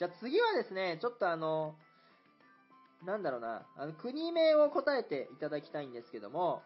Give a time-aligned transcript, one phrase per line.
[0.00, 1.74] じゃあ次はですね、ちょっとあの、
[3.04, 6.62] なんだろうな、あの、国名を答えていただきたいんですけども、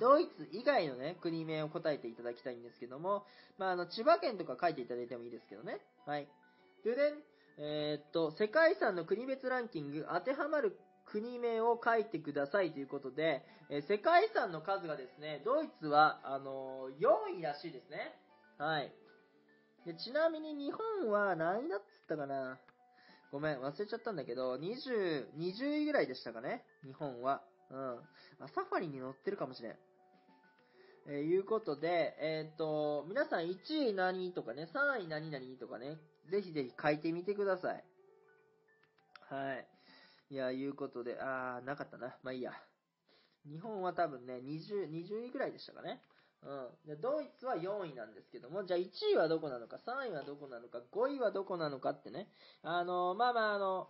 [0.00, 3.22] ドイツ以外のね、国名を答えていただきたいんですけども、
[3.56, 5.78] まあ、あの、千葉県とか書いていただいてもいいですけどね。
[6.06, 6.26] はい。
[6.82, 6.96] でね、
[7.56, 10.76] えー、っと、世界遺産の国別ランキング、当てはまる
[11.06, 18.12] 国名を書いてくださいということで、えー、世界遺産の数がですね、ドイツは、あのー、4位らしいですね。
[18.58, 18.92] はい。
[19.86, 22.58] で、ちなみに日本は何位だっったかな
[23.30, 27.42] ごめん、忘れちゃったんだけど、20、20位ぐらいでしたかね日本は。
[27.70, 27.98] うん。
[28.40, 29.76] あ、サファリに乗ってるかもしれん。
[31.10, 35.98] えー、いうことで、えっ、ー、と、皆さん1位何とかね、3位何々とかね、
[36.30, 37.84] ぜひぜひ書いてみてください。
[39.28, 39.66] はい。
[40.30, 42.16] いや、いうことで、あー、なかったな。
[42.22, 42.52] まあいいや。
[43.46, 46.00] 日本は多分ね、20、20位ぐらいでしたかね。
[46.42, 46.86] うん。
[46.86, 52.28] で、ドイツは4位なんですけども、じゃあ1位はどこなのか、3位はどこなのか、5位はどこなのかってね。
[52.62, 53.88] あの、まあまああの、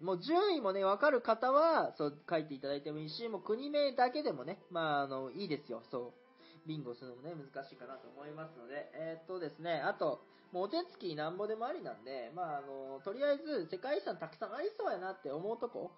[0.00, 5.82] もう順位もね、わかる方は、そう書いていただいてもいいし、もう国名だけでもね、まああの、いいですよ。
[5.90, 6.20] そう。
[6.66, 10.22] ビンゴするのもね、難しいかなと思いますので、えー、っとですね、あと、
[10.52, 15.92] もうお手つきなんぼでもありなんで、まあ、あの、とりあえず世界遺産たくさんありそうやなって思うとこ、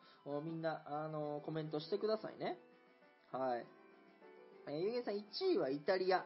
[0.45, 2.59] みんな、あの、コメントしてくださいね。
[3.33, 3.65] はい。
[4.69, 6.25] えー、ゆげさん1位はイタリア。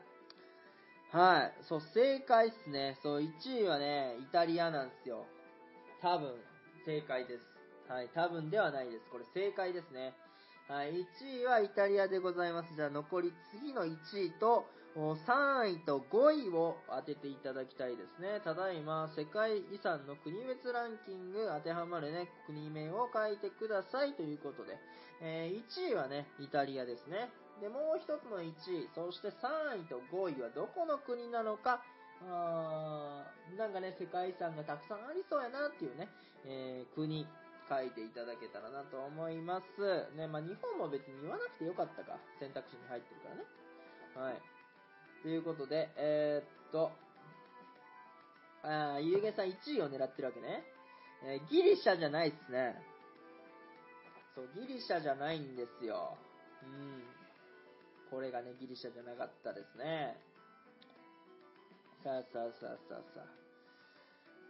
[1.12, 1.52] はい。
[1.68, 2.98] そう、正解っすね。
[3.02, 5.24] そう、1位はね、イタリアなんですよ。
[6.02, 6.34] 多分、
[6.84, 7.42] 正解です。
[7.88, 8.08] はい。
[8.12, 9.04] 多分ではないです。
[9.12, 10.14] これ正解ですね。
[10.68, 10.90] はい。
[11.22, 12.74] 1位はイタリアでございます。
[12.74, 14.66] じゃあ残り次の1位と、
[14.96, 18.40] 3位と5位を当てていただきたいですね。
[18.42, 24.78] ただいま、世界遺産の国別ランキング当てはまるね、国名を書いてくださいということで、
[25.20, 27.28] えー、1位はね、イタリアですね。
[27.60, 31.84] で、もう一つの1位、そして3位と5位はどこの国なのか、
[32.24, 36.08] あーなんかね、世界遺産がたくさんありそうやなっていうね、
[36.46, 37.26] えー、国、
[37.68, 40.08] 書いていただけたらなと思います。
[40.16, 42.16] ね、まあ、日本も別に言わなくてよかったか。
[42.38, 43.44] 選択肢に入ってるからね。
[44.14, 44.55] はい。
[45.22, 46.92] ということで、えー、っと、
[48.62, 50.64] あゆうげさん1位を狙ってるわけね。
[51.24, 52.76] えー、ギリシャじゃないっすね。
[54.34, 56.16] そう、ギリシャじゃないんですよ。
[56.62, 57.02] うん。
[58.10, 60.16] これがね、ギリシャじゃなかったですね。
[62.04, 63.26] さあさあさあさあさあ。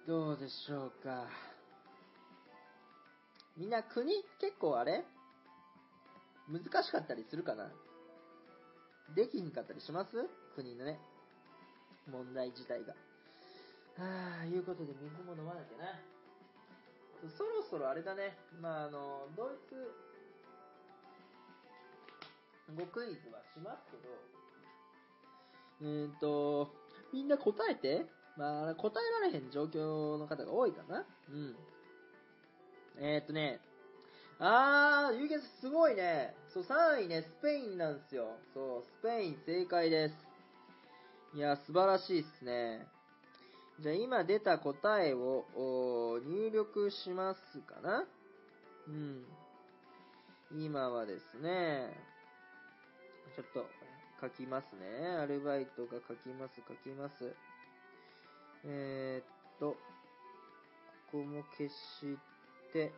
[0.07, 1.27] どうでしょうか。
[3.57, 5.05] みんな国結構あれ？
[6.49, 7.73] 難しかったりするかな？
[9.15, 10.11] できひんかったりします？
[10.57, 10.99] 国のね、
[12.11, 12.95] 問題自体が。
[14.03, 16.01] はぁ、いうことで水も飲まなきゃな。
[17.37, 18.37] そろそろあれだね。
[18.61, 19.93] まあ、あの、ドイツ
[22.75, 24.09] 語クイズはしますけど、
[25.83, 26.73] うーんと、
[27.13, 28.07] みんな答えて
[28.37, 31.05] まあ、答えられへん状況の方が多いかな。
[31.31, 31.57] うん。
[32.99, 33.61] えー、っとね、
[34.39, 36.35] あー、ゆうげすごいね。
[36.49, 38.37] そう、3位ね、スペインなんですよ。
[38.53, 40.26] そう、スペイン正解です。
[41.37, 42.87] いや、素晴らしいっすね。
[43.79, 45.45] じゃあ今出た答えを
[46.25, 48.05] 入力しますかな
[48.89, 49.23] うん。
[50.51, 51.93] 今はですね、
[53.37, 53.67] ちょっと
[54.19, 55.09] 書きますね。
[55.09, 57.35] アルバイトが書きます、書きます。
[58.65, 59.77] えー、っと、
[61.13, 62.17] ここも消し
[62.73, 62.91] て、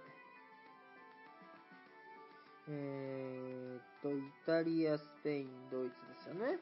[2.68, 6.60] えー、っと、イタリア、スペイン、ドイツですよね。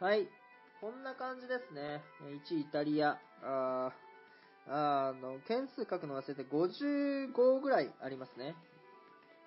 [0.00, 0.26] はい。
[0.84, 2.02] こんな感じですね。
[2.20, 3.16] 1位イタリア。
[3.42, 3.90] あ
[4.68, 8.54] あの、件数書くの忘れて55ぐらいありますね。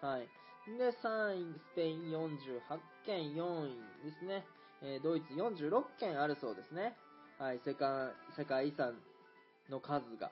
[0.02, 0.28] はい。
[0.66, 3.70] で、3位、スペイン48件、4位
[4.04, 4.48] ですね。
[4.82, 6.98] えー、ドイツ46件あるそうですね。
[7.38, 8.98] はい、世界、世界遺産
[9.70, 10.32] の数が。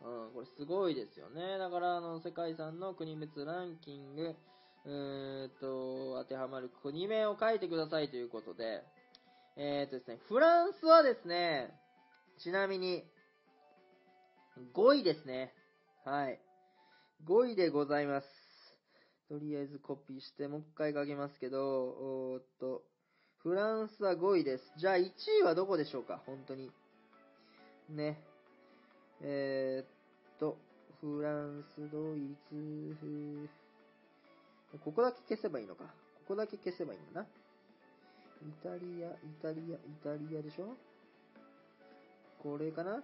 [0.00, 1.58] うん、これすごいですよね。
[1.58, 4.34] だから、あの、世界遺産の国別ランキング、
[4.86, 8.82] うーんと、当てはまる国名を書いてくださいということで、
[9.60, 11.74] えー、っとですね、フランスはですね、
[12.38, 13.02] ちなみに、
[14.72, 15.52] 5位ですね。
[16.04, 16.40] はい。
[17.26, 18.26] 5位でございます。
[19.28, 22.84] とりあえずコピーして、もう一回書きますけど、おっと、
[23.42, 24.64] フランスは5位です。
[24.78, 25.10] じゃあ1
[25.40, 26.22] 位はどこでしょうか？
[26.24, 26.70] 本当に。
[27.90, 28.22] ね。
[29.22, 30.56] えー、っと、
[31.00, 33.48] フランス、ドイツ、
[34.84, 35.82] ここだけ消せばいいのか。
[35.82, 35.90] こ
[36.28, 37.26] こだけ消せばいいんだな。
[38.42, 39.12] イタリア、イ
[39.42, 40.76] タリア、イタリアでしょ？
[42.42, 43.02] これかな？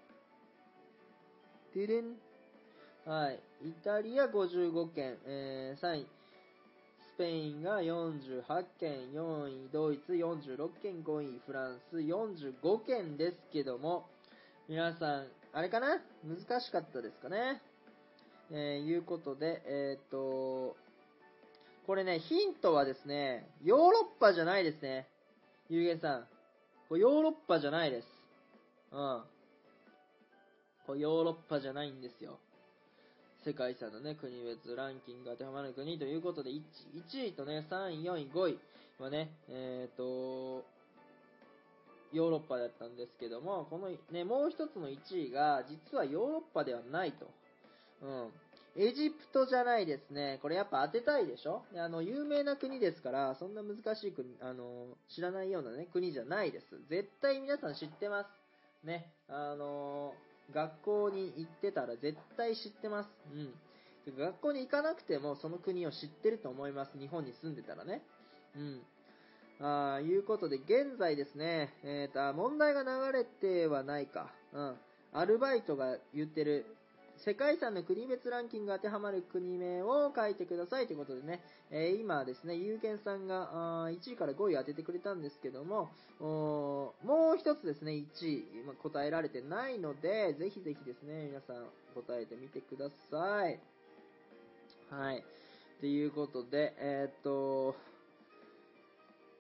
[1.74, 2.16] ででん。
[3.04, 3.40] はい。
[3.62, 6.06] イタリア55件、えー、3位。
[7.14, 14.06] スペインが48件、4位、ドイツ46件、5位、フランス45件ですけども、
[14.68, 16.00] 皆さん、あれかな？
[16.24, 17.60] 難しかったですかね？
[18.50, 20.76] えー、いうことで、えー、っと、
[21.86, 25.08] これね、ヒントはですね、ヨーロッパじゃないですね。
[25.70, 26.24] ゆうげんさん。
[26.90, 28.08] こヨーロッパじゃないです。
[28.92, 29.22] うん。
[30.86, 32.38] こヨーロッパじゃないんですよ。
[33.46, 36.60] 世界遺産のね、国別ランキング当てはまる国ということで1、
[37.08, 38.58] 1位とね、3位、4位、5位
[38.98, 40.66] はね、えっ、ー、と、
[42.12, 47.26] ヨーロッパだったんですけども、このね、もう一つの1位が、実はヨーロッパではないと。
[48.02, 48.32] うん。
[48.76, 50.38] エジプトじゃないですね。
[50.42, 51.64] これやっぱ当てたいでしょ？
[51.76, 56.66] あの、有名な国ですから、そんな難しい国、あの、知らないようなね、国じゃないです。
[56.88, 58.86] 絶対皆さん知ってます。
[58.86, 59.12] ね。
[59.28, 60.12] あの
[60.52, 63.10] 学校に行ってたら絶対知ってます。
[63.32, 63.54] うん。
[64.18, 66.98] 学校に行かなくてもその国を知ってると思います。
[66.98, 68.02] 日本に住んでたらね。
[68.56, 68.82] うん。
[69.60, 74.30] あいうことで、現在ですね、えっ、ー、と、問題が流れてはないか。
[74.52, 74.76] うん。
[75.12, 76.66] アルバイトが言ってる
[77.18, 81.40] 世界遺産の国別ランキング当てはまる国名を書いてくださいということでね、
[81.70, 85.90] えー、今ですね、有権さんが1位から5位当ててくれたんですけども、
[86.20, 86.92] も
[87.34, 93.60] う一つですね、1位、まあ、答えられてないので、ぜひぜひですね、皆さん答えてみてください。
[94.90, 95.24] はい。
[95.80, 97.74] ということで、えー、っと、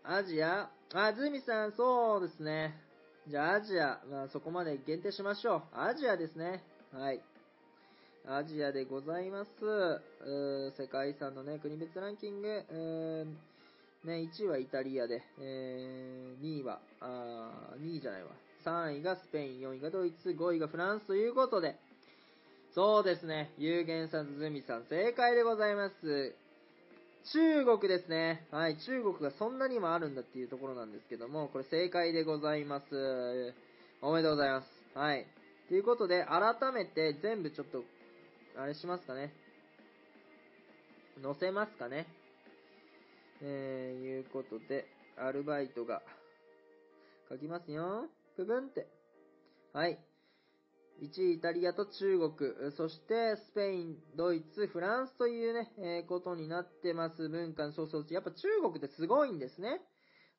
[0.02, 2.78] アジアあ、ズミさん、そうですね。
[3.26, 5.62] じゃあ、アジア、まあ、そこまで限定しましょう。
[5.72, 6.62] アジアですね。
[6.92, 7.20] はい。
[8.26, 9.50] アジアでございます。
[10.78, 12.48] 世界遺産のね、国別ランキング、
[14.02, 18.28] ね、1位はイタリアで、えー、2位は、あ2位じゃないわ。
[18.64, 21.76] 3位がスペイン、4位がドイツ、5位がフランスということで、
[22.74, 26.34] そうですね、有限さん、ズミさん、正解でございます。
[27.34, 28.46] 中国ですね。
[28.50, 33.54] はい、中国がそんなにもあるんだっていうところなんですけども、これ正解でございます。
[34.00, 34.98] おめでとうございます。
[34.98, 35.26] はい。
[35.68, 37.84] ということで、改めて全部ちょっと
[38.56, 39.32] あれしますかね？
[41.20, 42.06] 載せますかね？
[43.42, 44.86] えー、いうことで、
[45.18, 46.02] アルバイトが、
[47.28, 48.06] 書きますよ。
[48.36, 48.86] ブブンって。
[49.72, 49.98] はい。
[51.02, 57.28] 1位イタリアと中国、そしてスペイン、ドイツ、フランスというね、えー、ことになってます。
[57.28, 59.80] 文化の、そうそう、やっぱ中国ってすごいんですね。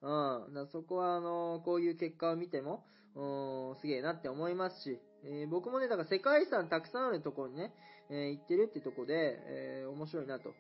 [0.02, 0.54] うん。
[0.54, 2.86] だそこは、あのー、こういう結果を見ても、
[3.16, 7.74] うん、すげえなって思いますし、えー、僕もね、だから世界遺産たくさんあるところにね、
[8.10, 10.54] えー、行ってるってとこで、え、面白いなと。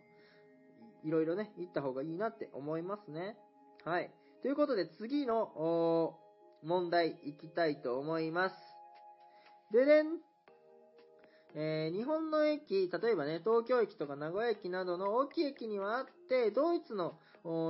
[1.03, 3.37] いろいろね、行った方がいいなって思いますね。
[3.83, 4.11] はい。
[4.41, 6.17] ということで次の、
[6.63, 8.55] 問題行きたいと思います。
[9.71, 10.19] ででん
[11.57, 17.19] えー、日本の駅、例えばね、東京駅とか名古屋駅などの大きい駅にはあって、ドイツの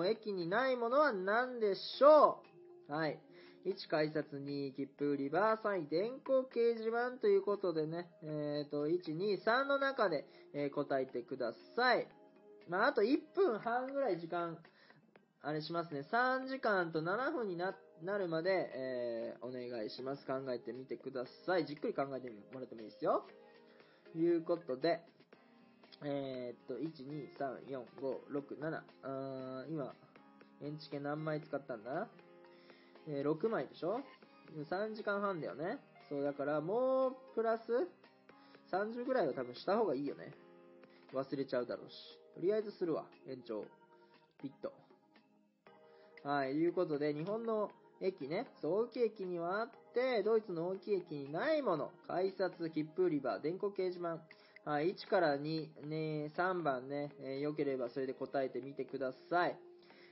[0.07, 2.41] 駅にないものは何でしょ
[2.89, 2.93] う？
[2.93, 3.19] はい。
[3.65, 12.07] 1改札2切符売り場3位電光掲示板ということでね、えっ、ー、と、1、2、3の中で、えー、答えてください。
[12.69, 14.57] まあ、あと1分半ぐらい時間、
[15.41, 16.01] あれしますね。
[16.01, 20.25] 3時間と7分にな、なるまで、えー、お願いします。
[20.27, 21.65] 考えてみてください。
[21.65, 23.25] じっくり考えてもらってもいいですよ。
[24.15, 25.01] いうことで、
[26.03, 29.91] えー、っと、1、2、3、4、5、6、7、あ今、
[30.61, 32.07] エンチケ何枚使ったんだ
[33.07, 34.01] えー、6枚でしょ
[34.55, 35.79] ?3 時間半だよね。
[36.09, 37.87] そう、だからもう、プラス、
[38.71, 40.31] 30ぐらいは多分した方がいいよね。
[41.13, 42.19] 忘れちゃうだろうし。
[42.35, 43.05] とりあえずするわ。
[43.27, 43.63] 延長。
[44.41, 44.73] ピット。
[46.27, 47.69] はい、いうことで、日本の
[48.01, 51.91] 駅ね、そう大きい駅にはあって、ドイツの大きい駅にないもの。
[52.07, 54.19] 改札、切符売り場、電光掲示板。
[54.69, 59.55] はい、1から2、ね、3番ね、えー、良ければそれで答えてみてください。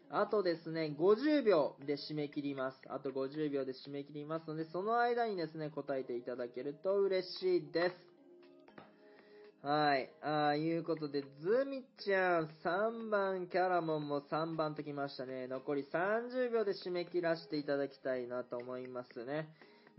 [0.10, 2.80] あとですね、50秒で締め切ります。
[2.88, 7.96] あと50秒で締め切りますので、その間にですね、答えていただけると嬉しいです。
[9.66, 10.10] はい。
[10.22, 15.48] あ、いうことで、ズミちゃん、3番、キャラモンも3番ときましたね。
[15.48, 19.48] 残り30秒で締め切らせていただきたいなと思いますね。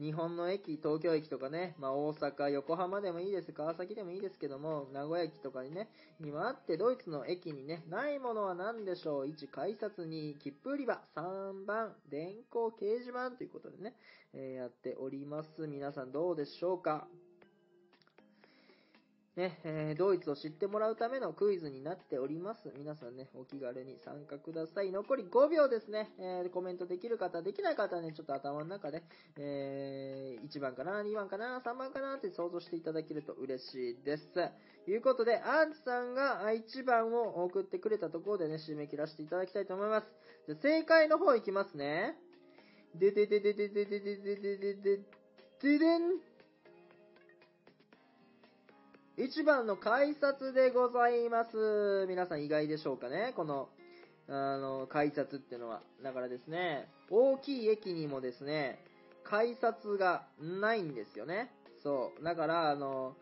[0.01, 13.95] 日本の駅、東京駅とかね、まあ、大阪、横浜でもいいです、川崎でもいいですけども、名古屋駅とかにね、にもあって、ドイツの駅にね、ないものは何でしょう ?1、改札2、切符売り場、3番、電光掲示板ということでね、
[14.33, 15.67] えー、やっております。
[15.69, 17.07] 皆さんどうでしょうか？
[19.37, 22.73] ね、えー、ドイツを知ってもらうためのクイズになっております。
[22.79, 24.93] 皆さんね、お気軽に参加ください。
[24.93, 26.13] 残り5秒ですね。
[26.21, 29.03] えー、コメントできる方、できない方はね、ちょっと頭の中で、
[29.37, 34.33] えー、1番かな、2番かな、3番かなって想像していただけると嬉しいです。
[34.33, 40.07] ということで、アンチさんが1番を送ってくれたところでね、締め切らせていただきたいと思います。
[40.47, 42.17] じゃ正解の方いきますね。
[42.95, 45.01] でででででででででででで
[45.61, 46.34] ででん
[49.17, 52.05] 1番の改札でございます。
[52.09, 53.33] 皆さん意外でしょうかね？
[53.37, 53.69] この、
[54.29, 55.83] あの、改札っていうのは。
[56.03, 58.81] だからですね、大きい駅にもですね、
[59.23, 61.53] 改札がないんですよね。
[61.85, 62.25] そう。
[62.25, 63.15] だから、あの、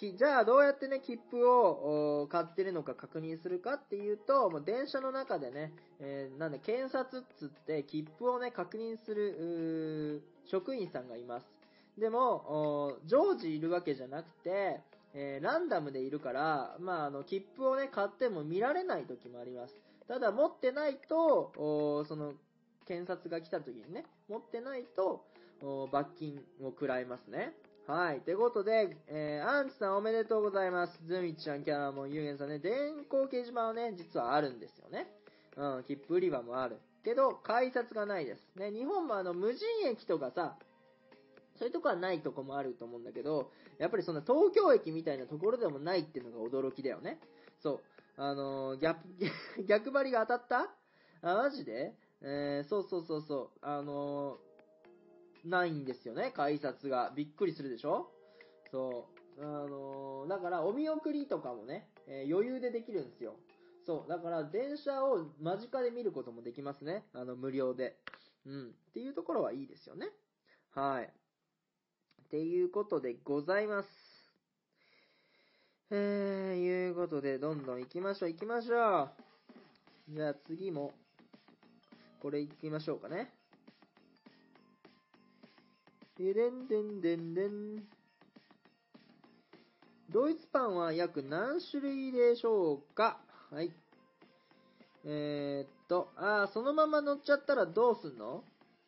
[0.00, 11.57] じゃあどうやってね、切符を買ってるのか確認するかっていうと、もう電車の中でね、えーなんで、検察っつって、切符をね、確認する、職員さんがいます。
[11.98, 14.80] でも、常時いるわけじゃなくて、
[15.14, 19.74] えーランダムでいるから、まあ、あの、切符をね、買っても見られない時もあります。
[20.06, 21.52] ただ、持ってないと、
[22.06, 22.34] その、
[22.86, 25.24] 検察が来た時にね、持ってないと、
[25.90, 27.52] 罰金を食らいますね。
[27.86, 28.20] はい。
[28.20, 31.00] ということで、えー、アンチさんおめでとうございます。
[31.06, 35.10] ズミちゃん、キャラモン、ユーゲンさんね、電光掲示板はね、実はあるんですよね。
[35.56, 36.76] うん、切符売り場もある。
[37.02, 38.46] けど、改札がないです。
[38.56, 40.58] ね、日本もあの、無人駅とかさ、
[41.58, 47.20] そういうとこはないとこもあると思うんだけど、やっぱりその東京駅みたいなところでもないっていうのが驚きだよね。
[47.58, 47.80] そう。
[48.16, 48.98] あのー逆、
[49.66, 50.74] 逆張りが当たった？
[51.22, 51.94] あ、マジで？
[52.20, 53.58] えー、そうそうそうそう。
[53.62, 57.12] あのーないんですよね、改札が。
[57.14, 58.10] びっくりするでしょ？
[58.70, 59.44] そう。
[59.44, 63.36] あのーだから、お見送りとかもね、えー余裕でできるんですよ。
[63.86, 64.08] そう。
[64.08, 67.04] だから、電車を間近で見ることもできますね。
[67.12, 67.96] あの、無料で。
[68.44, 68.70] うん。
[68.90, 70.10] っていうところはいいですよね。
[70.72, 71.12] はい。
[72.28, 73.88] っていうことでございます。
[75.90, 79.04] えー、いうことで、どんどん行きましょう、行きましょ
[80.10, 80.14] う。
[80.14, 80.92] じゃあ次も、
[82.20, 83.32] これ行きましょうかね。
[86.18, 87.82] ででんでんでんでん。
[90.10, 93.18] ドイツパンは約何種類でしょうか？
[93.50, 93.72] はい。
[95.06, 98.44] えー、っと、あー、そのまま乗っちゃったらどうすんの？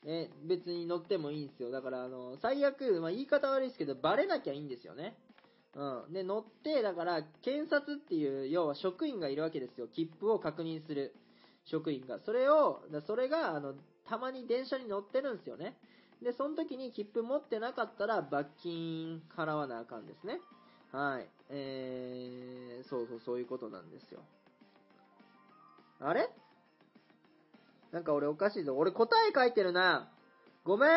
[0.06, 1.70] え、別に乗ってもいいんですよ。
[1.70, 5.14] だから、あの、最悪、まあ、言い方悪いですけど、バレなきゃいいんですよね。
[5.74, 6.12] うん。
[6.12, 9.88] で、乗って、だから、検察っていう、要は職員がいるわけですよ。
[9.88, 11.14] 切符を確認する
[11.64, 12.18] 職員が。
[12.18, 13.74] それを、それが、あの、
[14.06, 15.76] たまに電車に乗ってるんですよね。
[16.22, 20.40] で、その時に切符持ってなかったら、罰金払わなあかんですね。
[20.92, 21.28] はい。
[21.50, 24.20] えー、そうそう、そういうことなんですよ。
[26.00, 26.28] あれ？
[27.92, 28.76] なんか俺おかしいぞ。
[28.76, 30.08] 俺答え書いてるな。
[30.64, 30.90] ごめん。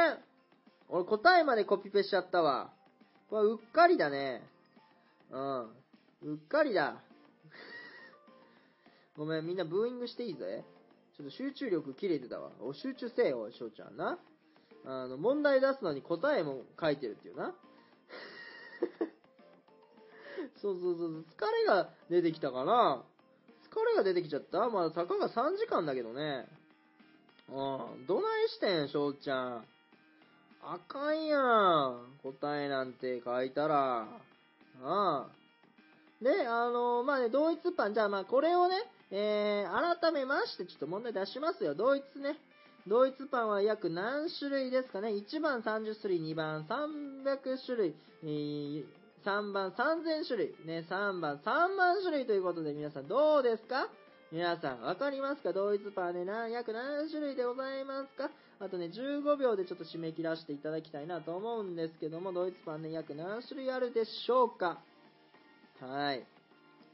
[0.90, 2.72] 俺答えまでコピペしちゃったわ。
[3.30, 4.44] これうっかりだね。
[5.32, 5.62] うん。
[6.34, 7.02] うっかりだ。
[9.18, 10.64] ごめん、みんなブーイングしていいぜ。
[11.18, 12.52] ちょっと集中力切れてたわ。
[12.62, 14.20] お、集中せえよ、翔ちゃんな。
[14.86, 17.54] あの、問題出すのに答えも書いてるっていうな。
[20.62, 23.04] そうそうそう、疲れが出てきたかな。
[23.72, 26.48] 疲れが出てきちゃったまあ、たかが3時間だけどね。
[27.54, 29.66] うん、どないしてん、翔ちゃん。
[30.64, 32.18] あかんやん。
[32.24, 34.02] 答えなんて書いたら。
[34.02, 34.08] あ
[34.84, 35.28] あ。
[36.22, 38.76] で、あの、まあね、同一パン、じゃあまあこれをね、
[39.12, 41.76] えー、改めましてちょっと問題出しますよ。
[41.76, 42.38] 同一ね。
[42.88, 48.86] 同一パンは約何種類ですかね ?1 番30種類、2番300種類、えー
[49.26, 53.88] 3番3000種類、ね、3番3万種類ということで皆さんどうですか？
[54.34, 55.54] 皆さんわかりますか？
[55.54, 58.32] 同一パンね、何、約何種類でございますか？
[58.60, 64.82] あとね、15秒でちょっと締め切らせていただきたいなと思うんですけども、ドイツパンね、約何種類あるでしょうか？
[65.80, 66.26] はい。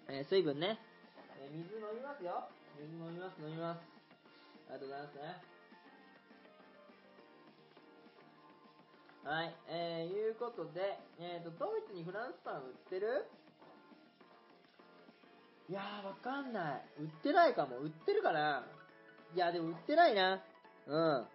[0.09, 0.77] えー水分ね。
[1.39, 2.43] えー水飲みますよ。
[2.75, 3.79] 水飲みます、飲みます。
[4.67, 5.21] ありがとうございますね。
[9.23, 9.55] はい。
[9.69, 13.23] えー、いうことで、えーと、ドイツにフランスパン売ってる？
[15.69, 16.81] いやー、わかんない。
[16.99, 17.77] 売ってないかも。
[17.77, 18.65] 売ってるかな？
[19.35, 20.41] いや、でも売ってないな。
[20.87, 21.25] うん。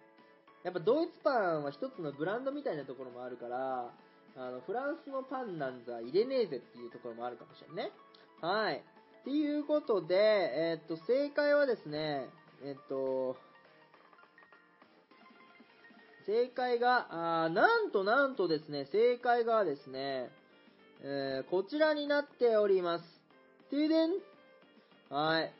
[0.63, 3.89] やっぱドイツパンは一つのブランドみたいなところもあるから、
[4.35, 7.91] あの、フランスのパンなんざ入れねえぜっていうところもあるかもしれんね。
[8.41, 8.83] はい。
[9.21, 12.27] っていうことで、えっと、正解はですね、
[12.65, 13.37] えっと、
[16.25, 20.29] 正解が、あなんとなんとですね、正解がですね、
[21.01, 23.14] えーこちらになっております。
[23.69, 24.11] てでん
[25.09, 25.51] はい。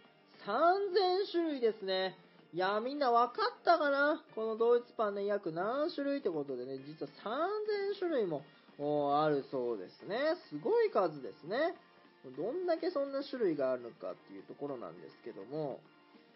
[0.45, 2.15] 3000種類ですね。
[2.53, 4.23] いやみんな分かったかな？
[4.33, 8.43] このドイツパンね、約何種類ってことでね、実は3000種類も
[9.21, 10.17] あるそうですね。
[10.49, 11.75] すごい数ですね。
[12.37, 15.79] どんだけそんな種類があるのかっていうところなんですけども、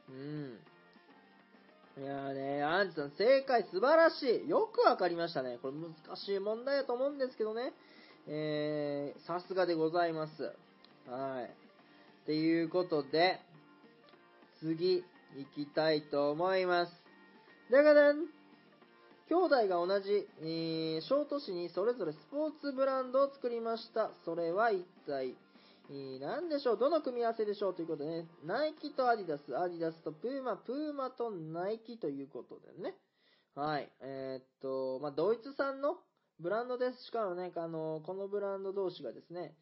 [0.09, 0.59] うん。
[1.97, 4.49] いやーね、アンチさん正解素晴らしい。
[4.49, 5.57] よくわかりましたね。
[5.61, 7.73] これ難しい問題だと思うんですけどね。
[8.27, 10.53] えー、さすがでございます。
[11.09, 11.45] はい。
[11.45, 13.39] っていうことで、
[14.59, 15.03] 次、
[15.35, 16.91] 行きたいと思います。
[17.71, 18.27] だがだん
[19.29, 24.09] 兄弟が同じ、えー、小都市にそれぞれスポーツブランドを作りました。
[24.25, 25.35] それは一体、
[25.91, 26.77] えー、何でしょう？
[26.77, 27.75] どの組み合わせでしょう？
[27.75, 32.95] ということでね、ナイキとアディダス、アディダスとプーマ、プーマとナイキということでね。
[33.55, 33.91] はい。
[34.01, 35.97] えー、っと、まあ、ドイツ産の
[36.39, 37.05] ブランドです。
[37.05, 39.53] しかもね、あの、このブランド同士がですね、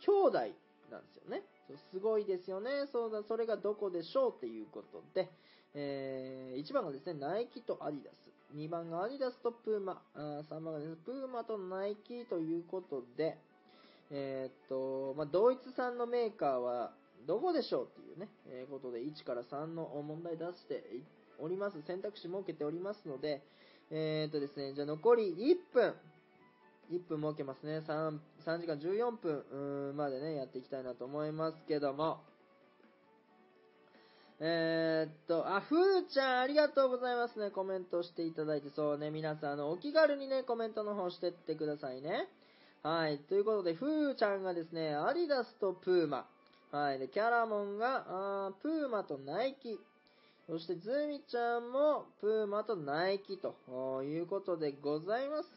[0.00, 0.38] 兄弟
[0.90, 1.42] なんですよね。
[1.92, 2.86] すごいですよね。
[2.92, 5.30] そうだ、それがどこでしょうっていうことで、
[5.74, 8.30] えー、1番がですね、ナイキとアディダス。
[8.56, 10.02] 2番がアディダスとプーマ。
[10.14, 13.38] あ3番がですね、プーマとナイキということで、
[14.10, 16.92] えー、っと、まあ、ドイツ産のメーカーは
[17.26, 20.82] どこでしょうっていうね、えー、ことで1から3の問題出して
[21.38, 21.80] おります。
[21.86, 23.42] 選択肢設けておりますので、
[23.90, 25.94] えー、っとですね、じゃあ残り1分。
[26.90, 27.78] 1分設けますね。
[27.78, 32.18] 3、3時間14分までね、やっていきたいなと思いますけども。
[34.42, 37.50] えー、っと、あ、ふーちゃん、ありがとうございますね。
[37.50, 42.26] コメントしていただいて、そうね、皆さん、あの、お気軽にね、コメントの方してってくださいね。
[42.82, 43.18] はい。
[43.18, 46.26] ということで、ふーちゃんがですね、アディダスとプーマ。
[46.72, 46.98] はい。
[46.98, 49.78] で、キャラモンが、あープーマとナイキ。
[50.46, 53.54] そして、ズミちゃんも、プーマとナイキと
[54.02, 55.48] いうことでございます。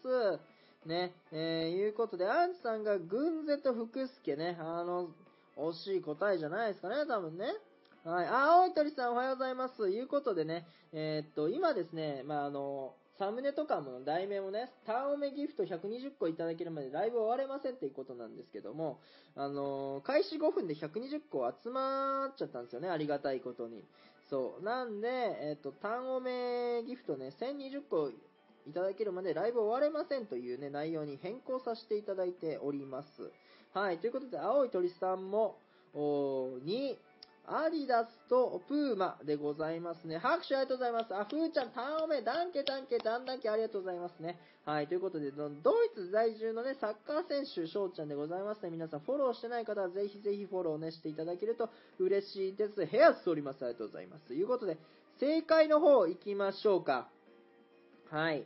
[0.86, 5.10] ね、えー、いうことで、アンチさんが、軍勢と福助ね、あの、
[5.58, 7.46] 惜しい答えじゃないですかね、多分ね。
[8.04, 8.28] はい。
[8.28, 9.90] あ、青い鳥さんおはようございます。
[9.90, 19.00] いうことでね、えー、っと、今ですね、まあ、あの、サムネとかも題名もね、ターオメギフト120個いただけるまでライブ終われませんっていうことなんですけども、
[19.36, 23.84] あの開始5分で120個集まっちゃったんですよね、ありがたいことに。
[24.30, 24.64] そう。
[24.64, 28.10] なんで、えっ、と、タンオメギフトね、1020個
[28.68, 33.32] いただけるまでライブ終われませんというね、内容に変更させていただいております。
[33.74, 35.58] はい、ということで、青い鳥さんも、
[35.94, 36.98] おに、
[37.46, 40.18] アディダスとプーマでございますね。
[40.18, 41.14] 拍手ありがとうございます。
[41.14, 44.40] あ、ふーちゃん、タンオメ、ダンケ、ダンケ、ダンダンケ、ありがとうございますね。
[44.66, 45.52] はい、ということで、ドイ
[45.94, 48.70] ツ在住のね、サッカー選手、翔ちゃんでございますね。
[48.70, 52.86] 皆さん、フォローしてない方は、ぜひぜひフォローね、していただけると嬉しいです。
[52.86, 53.66] 部屋しております。
[53.66, 54.28] ありがとうございます。
[54.28, 54.78] ということで、
[55.20, 57.10] 正解の方行きましょうか。
[58.10, 58.46] はい。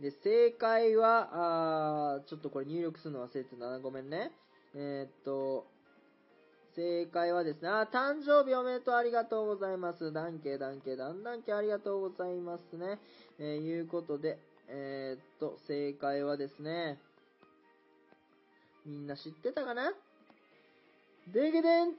[0.00, 3.78] で、正解は、あーちょっとこれ入力するの忘れてたな。
[3.78, 4.30] ごめんね。
[4.74, 5.66] えー、っと、
[6.74, 10.12] 正解はですね、あ、誕生日おめでとうありがとうございます。
[10.12, 12.98] ダンケ、ダンケ、ダンダンケありがとうございますね。
[13.38, 16.98] えー、いうことで、えー、っと、正解はですね、
[18.84, 19.92] みんな知ってたかな？
[21.32, 21.94] でげでん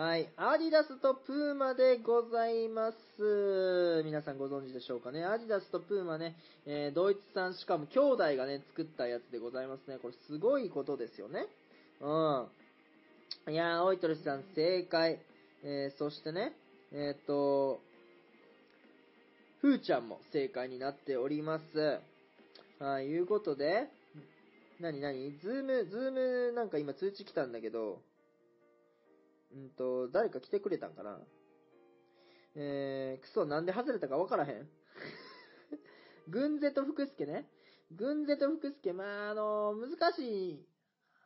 [0.00, 0.30] はい。
[0.38, 4.02] アディダスとプーマでございます。
[4.02, 5.26] 皆さんご存知でしょうかね？
[5.26, 9.98] アディダスとプーマね、えー、ドイツ産、しかも兄弟がね、作ったやつでございますね。
[10.00, 11.44] これすごいことですよね。
[12.00, 13.52] うん。
[13.52, 15.20] いやー、オイトルさん正解。
[15.64, 16.54] えー、そしてね、
[16.92, 17.78] えっ、と、
[19.60, 22.00] ふーちゃんも正解になっております。
[22.82, 23.90] はい、いうことで、
[24.80, 27.98] なになにズーム、ズームなんか今通知来たんだけど、
[29.52, 31.18] うんと、誰か来てくれたんかな？
[32.54, 34.68] えー、クソ、なんで外れたかわからへん。
[36.28, 37.48] 軍勢と福助ね。
[37.92, 40.66] 軍勢と福助、まあ、あのー、難しい。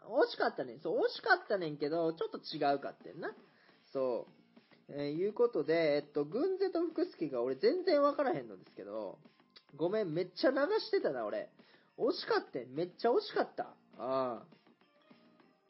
[0.06, 0.78] 惜しかったね。
[0.82, 3.34] そう、惜しかったねんけど、ちょっと違うかってんな。
[3.92, 4.26] そ
[4.88, 4.92] う。
[4.92, 9.18] えー、いうことで、えっと、軍勢と福助が俺全然わからへんのですけど、
[9.76, 11.50] ごめん、めっちゃ流してたな、俺。
[11.96, 13.64] 惜しかっためっちゃ惜しかった。
[13.98, 14.44] あ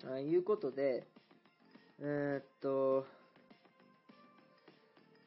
[0.04, 0.06] あ。
[0.06, 1.06] あいうことで、
[2.00, 3.06] えー、っと、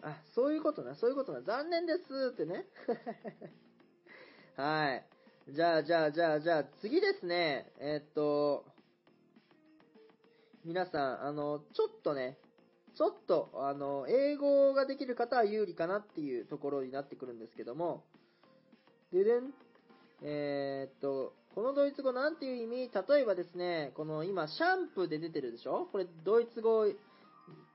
[0.01, 2.65] あ、そういうことな、そういうことな、残念ですってね。
[4.55, 5.05] はい。
[5.49, 7.71] じゃあ、じゃあ、じゃあ、じゃあ、次ですね。
[7.79, 8.65] えー、っと、
[10.65, 12.37] 皆さん、あの、ちょっとね、
[12.95, 18.03] ちょっと、あの、英語ができる方は有利かなっていうところになってくるんですけども、
[19.11, 19.53] ででん、
[20.21, 25.87] えー、っと、このドイツ語なんていう意味例えばですね、この今、シャンプーで出てるでしょ？
[25.91, 26.85] これ、ドイツ語、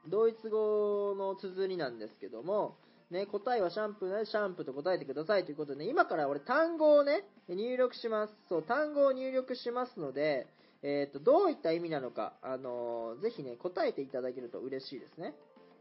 [0.06, 2.76] ドイツ語の綴りなんですけども、
[3.10, 8.34] ね、答えはシャンプーなので、シャンプーと答えてくださいということで、ね、今から俺単語をね、入力します。
[8.48, 10.46] そう、単語を入力しますので、
[10.84, 15.34] えっ、ー、と、どういった意味なのか、あのー、ぜひね、答えていただけると嬉しいですね。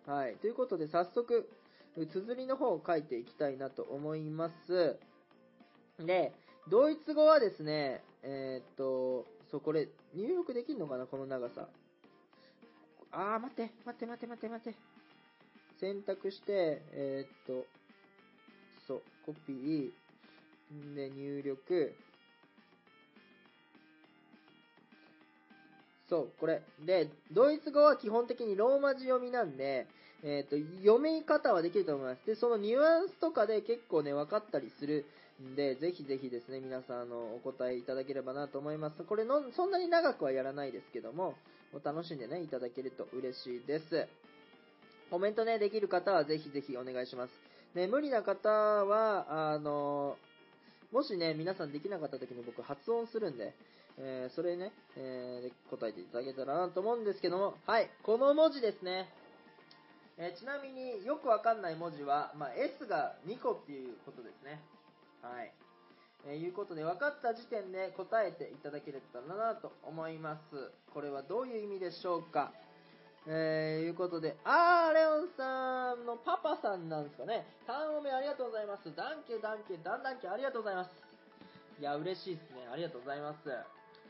[0.08, 0.38] はい。
[0.38, 1.48] ということで、早速、
[1.96, 4.98] 綴りの方を書いていきたいなと思います。
[6.00, 6.34] で、
[6.70, 11.68] ドイツ語はですね、えー、っと、そう、これ、入力できるのかなこの長さ。
[13.12, 14.80] あー、待って、待って、待って、待って、待って。
[15.80, 17.66] 選択して、えー、っと、
[18.88, 19.92] そう、コピー、
[20.96, 21.94] で、入力。
[26.08, 26.62] そう、これ。
[26.86, 29.88] で、ドイツ語は基本的にローマ字読みなんで、
[30.24, 32.26] えっ、と、読み方はできると思います。
[32.26, 35.06] で、そのニュアンスとかで結構ね、分かったりする
[35.56, 39.04] で、ぜひぜひですね、皆さん、あの、お答えいただければなと思います。
[39.04, 41.36] これの、そんなに長くはやらないですけども、
[41.84, 44.08] 楽しんでね、いただけると嬉しいです。
[45.10, 47.32] コメントね、できる方はぜひぜひお願いします。
[47.74, 50.18] ね、無理な方は、あの、
[50.92, 53.54] もしね、皆さんできなかった時に僕発音するんで、
[53.98, 59.10] えーそれね、えー答えていただけたらなと思うんですけども、はい、この文字ですね。
[60.18, 64.60] えーちなみによくわかんない文字は、まあ、S が2個っていうことですね。
[65.22, 65.54] はい。
[66.28, 70.72] えーいうことで分かった時点で答えていただければなと思います。
[70.94, 72.52] これはどういう意味でしょうか
[73.28, 77.46] えー、いうことで、あー、レオンさんのパパさんなんですかね。
[77.68, 78.96] 単おめありがとうございます。
[78.96, 80.90] ダンケダンケ、ダンダンケありがとうございます。
[81.80, 82.68] いや、嬉しいですね。
[82.72, 83.38] ありがとうございます。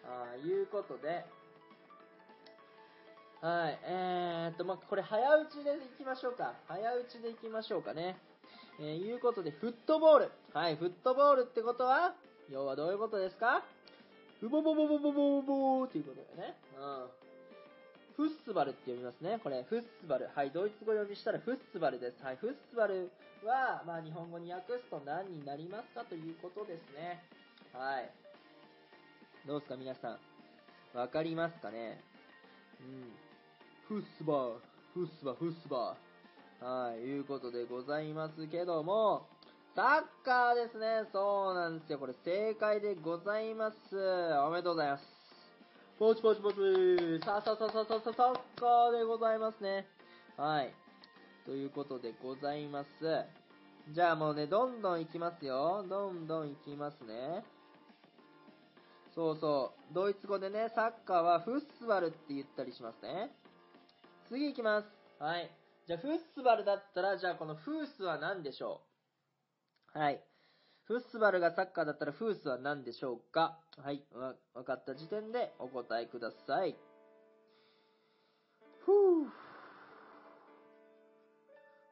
[0.03, 1.25] あー、いうことで、
[3.41, 6.53] はい、えーっと、まあ、これ早打ちでいきましょうか。
[6.67, 8.17] 早打ちでいきましょうかね。
[8.79, 10.31] えー、いうことで、フットボール。
[10.53, 12.13] はい、フットボールってことは、
[12.49, 13.63] 要はどういうことですか？
[14.39, 16.57] ふぼぼぼぼぼぼぼーっていうことだよね。
[16.77, 18.25] うん。
[18.25, 19.39] フッスバルって読みますね。
[19.43, 20.29] これ、フッスバル。
[20.35, 22.23] はい、ドイツ語読みしたらフッスバルです。
[22.23, 23.11] はい、フッスバル
[23.45, 27.23] は、まあ、日本語に訳すと何になりますかということですね。
[27.73, 28.09] はい。
[29.47, 30.17] どうですか、皆さ
[30.93, 30.97] ん？
[30.97, 32.03] わかりますかね？
[32.81, 33.13] うん。
[33.87, 34.53] フッスバー、
[34.93, 36.10] フッスバー、フッスバー。
[36.61, 39.25] はい、いうことでございますけども、
[39.75, 41.09] サッカーですね。
[41.11, 41.97] そうなんですよ。
[41.97, 43.97] これ正解でございます。
[44.45, 45.03] おめでとうございます。
[45.97, 46.57] ポチポチポチ
[47.25, 49.87] さあさあさあさあさあサッカーでございますね。
[50.37, 50.71] はい。
[51.47, 52.89] ということでございます。
[53.89, 55.83] じゃあもうね、どんどん行きますよ。
[55.89, 57.43] どんどん行きますね。
[59.15, 59.93] そうそう。
[59.95, 63.31] ドイツ語でね、サッカーはフッスバルって言ったりしますね。
[64.29, 64.87] 次行きます。
[65.17, 65.49] はい。
[65.91, 68.79] じゃあ、フッスバルだったら、じゃあこのフースは何でしょ
[69.93, 69.99] う？
[69.99, 70.23] はい。
[70.85, 73.59] フッスバルがサッカーだったらフースは何でしょうか？
[73.75, 74.01] はい。
[74.13, 76.77] わ、わかった時点でお答えください。
[78.85, 79.27] ふぅ。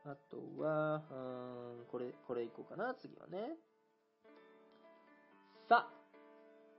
[0.06, 3.58] あとは、うーん、これ、これいこうかな、次はね。
[5.68, 5.90] さ、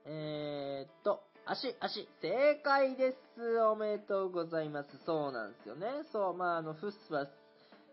[0.07, 3.59] えー、っと、足、足、正解です。
[3.61, 4.89] おめでとうございます。
[5.05, 5.89] そうなんですよね。
[6.13, 7.27] そう、まあ、あの、フッスは、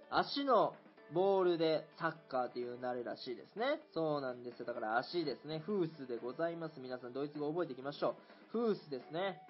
[0.09, 0.75] 足の
[1.13, 3.81] ボールでサッカーっていうなるらしいですね。
[3.93, 4.65] そうなんですよ。
[4.65, 5.59] だから足ですね。
[5.59, 6.79] フースでございます。
[6.79, 8.51] 皆さん、ドイツ語覚えていきましょう。
[8.51, 9.41] フースですね。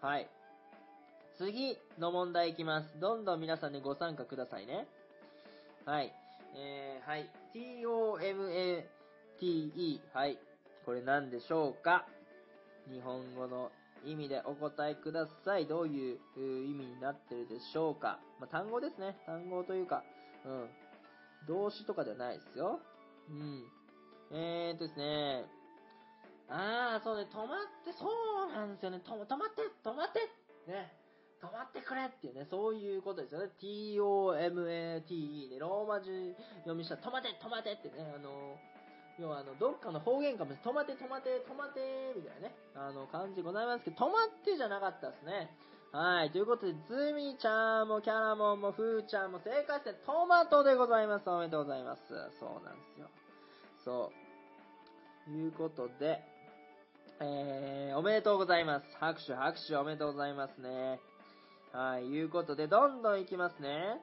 [0.00, 0.28] はい。
[1.38, 3.00] 次の問題いきます。
[3.00, 4.86] どんどん皆さんね、ご参加くださいね。
[5.86, 6.12] はい。
[6.56, 7.30] えー、はい。
[7.52, 8.90] t-o-m-a-t-e。
[10.12, 10.38] はい。
[10.84, 12.06] これ何でしょうか？
[12.92, 13.70] 日本語の
[14.04, 15.66] 意味でお答えください。
[15.66, 18.18] どういう意味になってるでしょうか？
[18.40, 19.16] まあ、単語ですね。
[19.26, 20.02] 単語というか、
[20.44, 20.68] うん。
[21.46, 22.80] 動詞とかではないですよ。
[23.28, 23.64] うん。
[24.32, 25.44] えーっとですね。
[26.48, 27.46] あー、そうね、止まっ
[27.84, 29.00] て、そうなんですよね。
[29.00, 30.20] と止まって、止まって
[30.66, 30.92] ね。
[31.40, 33.48] 止まってくれっていうね、そういうことですよね。
[33.60, 36.34] t-o-m-a-t-e ね、ローマ字
[36.68, 38.58] 読みしたら、止まって、止まってってね、あの、
[39.20, 40.72] 要はあの、どっかの方言かもしれない。
[40.72, 45.54] 止まって、止まって、止まって、みたいなね、あの、感じございますけど、止まってじゃなかったですね。
[45.92, 51.28] はい、ということで、ズミちゃんもキャラモンもフーちゃんも正解して、トマトでございます。
[51.28, 52.00] おめでとうございます。
[52.38, 53.08] そうなんですよ。
[53.84, 54.12] そ
[55.28, 55.30] う。
[55.30, 56.22] いうことで、
[57.20, 58.86] えー、おめでとうございます。
[58.98, 61.00] 拍手、拍手、おめでとうございますね。
[61.72, 64.00] はい、いうことで、どんどんいきますね。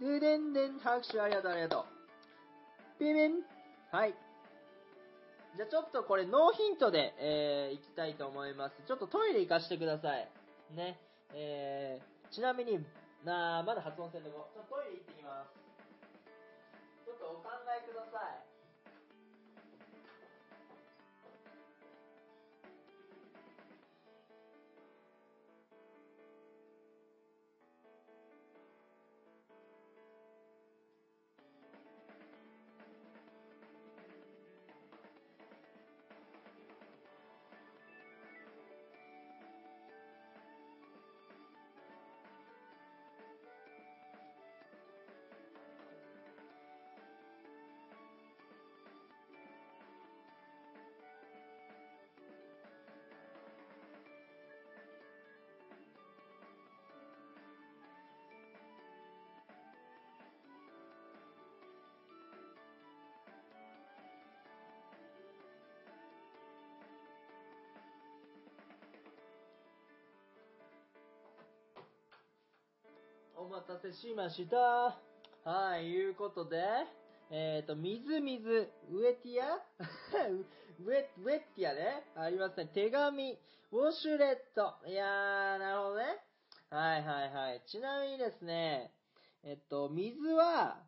[0.00, 1.86] ででんでん、拍手ありがとう、ありがと
[3.00, 3.04] う。
[3.04, 3.42] ビビン。
[3.94, 4.14] はい。
[5.54, 8.74] じゃあちょっとこれノーヒントで、えー、いきたいと思います。
[8.88, 10.28] ちょっとトイレ行かしてください。
[10.74, 10.98] ね。
[11.32, 12.82] えー、ちなみに、
[13.22, 14.50] なまだ発音せんとこ。
[14.52, 15.54] ちょっとトイレ行ってきます。
[17.06, 18.53] ちょっとお考えください。
[73.36, 74.96] お待たせしました。
[75.48, 76.62] はい、いうことで、
[77.30, 79.58] えっ、と、みずみず、ウエティア？
[80.84, 82.04] ウエ、ウエティアね。
[82.14, 82.70] ありますね。
[82.72, 83.38] 手紙、
[83.72, 84.74] ウォシュレット。
[84.86, 86.04] いやー、なるほどね。
[86.70, 87.62] はいはいはい。
[87.66, 88.92] ちなみにですね、
[89.42, 90.78] えっと、水は、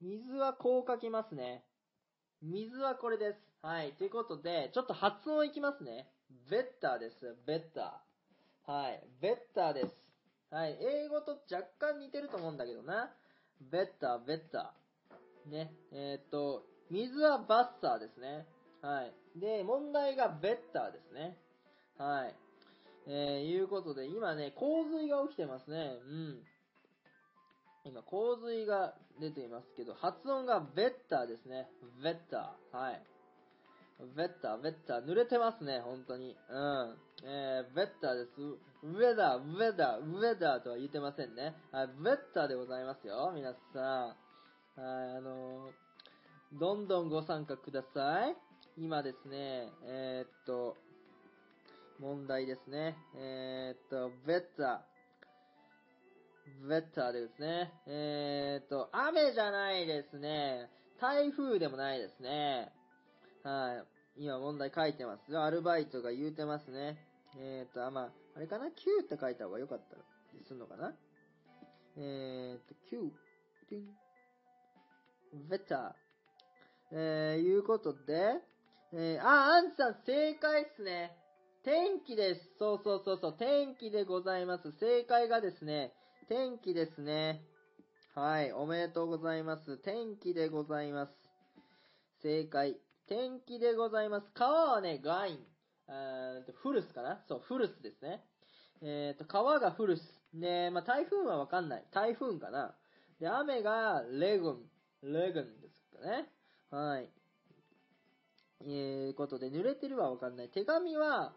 [0.00, 1.64] 水はこう書きますね。
[2.42, 3.38] 水はこれです。
[3.62, 3.92] はい。
[3.94, 6.08] ということで、ちょっと発音いきますね。
[6.48, 7.36] ベッターです。
[7.44, 8.72] ベッター。
[8.72, 9.02] はい。
[9.20, 10.05] ベッターです。
[10.50, 10.78] はい。
[10.80, 13.10] 英語と若干似てると思うんだけどな。
[13.60, 15.50] ベッター、ベッター。
[15.50, 15.72] ね。
[15.92, 18.46] えーっと、水はバッサーですね。
[18.82, 19.40] はい。
[19.40, 21.36] で、問題がベッターですね。
[21.98, 22.34] はい。
[23.08, 25.98] えー、いうことで、今ね、洪水が起きてますね。
[26.04, 26.42] うん。
[27.84, 31.68] 今、洪水が出ていますけど、発音がベッターですね。
[32.02, 32.76] ベッター。
[32.76, 33.02] はい。
[34.16, 35.04] ベッター、ベッター。
[35.04, 36.36] 濡れてますね、本当に。
[36.50, 36.98] うん。
[37.24, 38.40] えー、ベッターです。
[38.40, 41.54] ウェダー、ウェダー、ウェダーとは言ってませんね。
[41.72, 43.82] はい、ベッターでございますよ、皆さん。
[43.82, 48.36] はい、あのー、どんどんご参加ください。
[48.78, 50.76] 今ですね、えー、っと、
[51.98, 52.94] 問題ですね。
[53.16, 56.68] え、っと、ベッター。
[56.68, 57.72] ベッターでですね。
[57.86, 60.68] え、っと、雨じゃないですね。
[61.00, 62.70] 台風でもないですね。
[63.42, 63.95] はい。
[64.18, 65.38] 今問題書いてます。
[65.38, 66.96] アルバイトが言うてますね。
[67.38, 68.72] えー、と、あ、まあ、あれかな ?9 っ
[69.08, 69.96] て書いた方が良かった
[70.34, 70.94] りするのかな？
[71.98, 73.10] えー、と、9。
[73.68, 75.48] ティン。
[75.48, 75.92] ベッター。
[76.92, 78.40] えー、いうことで、
[78.92, 81.16] えー、あ、アンさん正解っすね。
[81.64, 82.40] 天気です。
[82.58, 84.72] そうそうそうそう、天気でございます。
[84.78, 85.92] 正解がですね、
[86.28, 87.42] 天気ですね。
[88.14, 89.76] はい、おめでとうございます。
[89.78, 91.12] 天気でございます。
[92.22, 92.78] 正解。
[93.08, 94.26] 天気でございます。
[94.34, 95.38] 川はね、ガイン。
[96.60, 97.22] フルスかな？
[97.28, 98.24] そう、フルスですね。
[98.82, 100.02] えっ、と、川がフルス。
[100.34, 101.84] で、まあ、台風はわかんない。
[101.92, 102.74] 台風かな？
[103.20, 104.58] で、雨がレグン。
[105.04, 106.28] レグンですかね。
[106.70, 107.08] はい。
[108.62, 110.48] えー、ことで、濡れてるはわかんない。
[110.48, 111.32] 手紙は、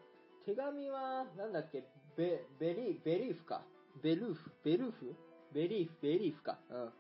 [0.47, 1.83] 手紙は、なんだっけ、
[2.17, 3.61] ベ、ベリー、ベリーフか。
[4.01, 5.15] ベルーフ、ベルーフ？
[5.53, 6.57] ベリーフ、ベリーフか。
[6.71, 6.91] うん。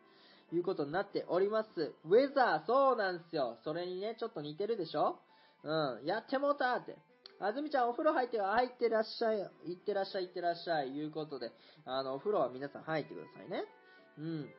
[0.51, 1.93] いうことになっております。
[2.05, 3.57] ウェザー、そうなんですよ。
[3.63, 5.19] それにね、ちょっと似てるでしょ？
[5.63, 6.05] うん。
[6.05, 6.97] やってもうたって。
[7.41, 9.39] あずみちゃん、お風呂入って、入ってらっしゃい。
[9.65, 10.89] 行ってらっしゃい、行ってらっしゃい。
[10.89, 11.51] いうことで、
[11.85, 13.63] あの、お風呂は皆さん入ってくださいね。
[14.17, 14.49] うん。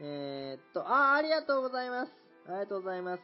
[0.00, 2.12] えー、っと、あ、ありがとうございます。
[2.46, 3.22] ありがとうございます。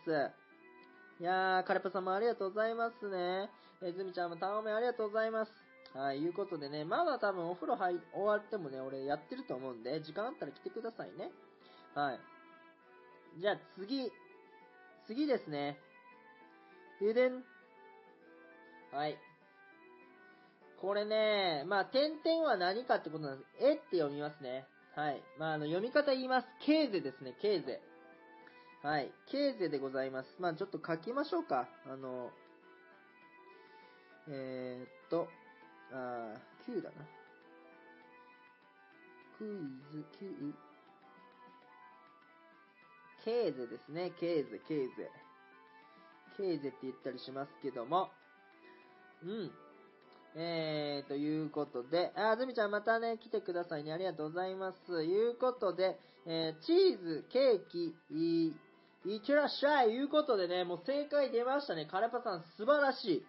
[1.20, 3.50] いやー、カレパさんもありがとうございますね。
[3.82, 5.52] え、ずみちゃんもタオメありがとうございます。
[5.94, 11.30] はい、いうことでね、まだ多分お風呂入、終わってもね、俺やってると思うんで、時間あったら来てくださいね。
[11.94, 12.20] はい。
[13.40, 14.10] じゃあ次、
[15.06, 15.78] 次ですね。
[17.00, 17.42] ででん。
[18.92, 19.18] はい。
[20.80, 23.64] これね、まあ、点々は何かってことなんです。
[23.64, 24.66] えって読みますね。
[24.96, 25.22] はい。
[25.38, 26.46] まあ、あの、読み方言います。
[26.66, 27.80] ケーゼですね、ケーゼ。
[28.82, 29.12] はい。
[29.30, 30.28] ケーゼでございます。
[30.40, 31.68] まあ、ちょっと書きましょうか。
[31.86, 32.30] あの、
[34.28, 35.28] えー、っと、
[35.92, 36.96] あー、9だな。
[39.38, 39.48] クイ
[39.92, 40.71] ズ9。
[43.24, 44.12] ケーゼですね。
[44.18, 45.10] ケーゼ、ケーゼ。
[46.36, 48.10] ケーゼって言ったりしますけども。
[49.22, 49.50] うん。
[50.34, 53.92] えー、ということで、あ、ずみちゃんまたね、来てくださいね。
[53.92, 55.04] ありがとうございます。
[55.04, 58.56] いうことで、えー、チーズ、ケーキ、い、
[59.04, 59.90] いってらっしゃい。
[59.90, 61.86] いうことでね、もう正解出ましたね。
[61.86, 63.26] カレパさん素晴らしい。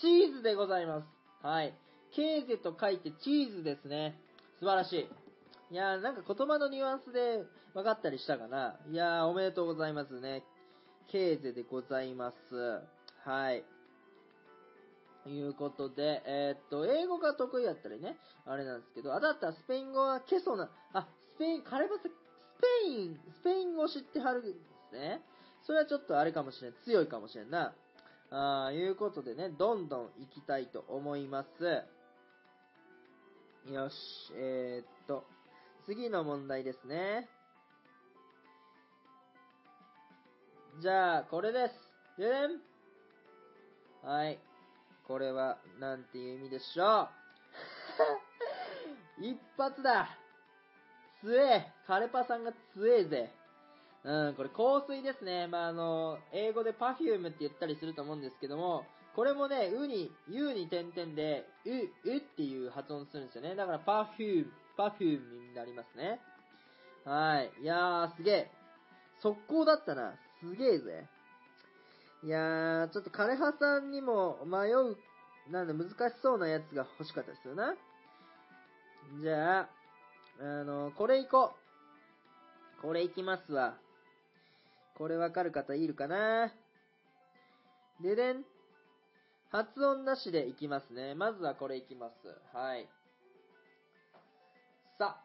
[0.00, 1.06] チーズでございます。
[1.42, 1.74] はい。
[2.14, 4.18] ケーゼと書いてチーズですね。
[4.58, 5.08] 素晴らしい。
[5.70, 7.44] いやー、なんか言葉のニュアンスで
[7.76, 8.80] 分かったりしたかな？
[8.90, 10.42] いやー、おめでとうございますね。
[11.08, 12.80] ケーゼでございます。
[13.22, 13.64] はい。
[15.28, 22.04] いうことで、えー、っと、英語が得意だったりね、あれなんですけど、あ、だったらスペイン語はケソな、あ、スペイン、カレバス、ス
[22.84, 24.52] ペイン、スペイン語知ってはるんで
[24.90, 25.20] すね。
[25.66, 26.74] それはちょっとあれかもしれん。
[26.86, 27.74] 強いかもしれんな。
[28.30, 31.82] あーいうことでね、どんどん行きたいと思います。
[33.70, 33.94] よし、
[34.34, 35.24] えー、っと、
[35.84, 37.28] 次の問題ですね。
[40.78, 41.74] じゃあ、これです。
[42.18, 42.60] ででん
[44.02, 44.38] はい。
[45.06, 47.08] これは、なんていう意味でしょ
[49.18, 50.08] う 一発だ
[51.22, 53.32] 強えカレパさんが強えぜ。
[54.04, 55.46] うん、これ香水ですね。
[55.46, 58.84] まあ、あの、英語で perfume って言ったりすると思うんですけども、
[59.14, 61.70] これもね、うに、u に点々で、う、
[62.10, 63.54] うっていう発音するんですよね。
[63.54, 66.20] だから perfume、perfume になりますね。
[67.04, 67.50] はい。
[67.62, 68.50] いやー、すげえ。
[69.20, 70.14] 速攻だったな。
[70.40, 71.06] すげえぜ。
[72.22, 74.96] いやー、ちょっと枯葉さんにも迷う、
[75.50, 77.74] なんだ、難しそうなやつが欲しかったですよな。
[79.22, 79.68] じゃあ、
[80.40, 81.54] あの、これいこ
[82.78, 82.82] う。
[82.82, 83.78] これいきますわ。
[84.96, 86.52] これわかる方いるかな
[88.00, 88.44] ででん。
[89.50, 91.14] 発音なしでいきますね。
[91.14, 92.56] まずはこれいきます。
[92.56, 92.88] はい。
[94.98, 95.24] さあ、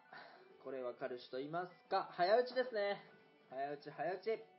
[0.64, 2.10] これわかる人いますか？
[2.12, 3.02] 早打ちですね。
[3.50, 4.51] 早打ち、早打ち。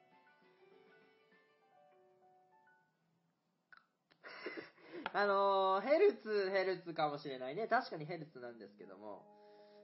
[5.15, 7.67] あの、ヘルツ、ヘルツかもしれないね。
[7.69, 9.23] 確かにヘルツなんですけども。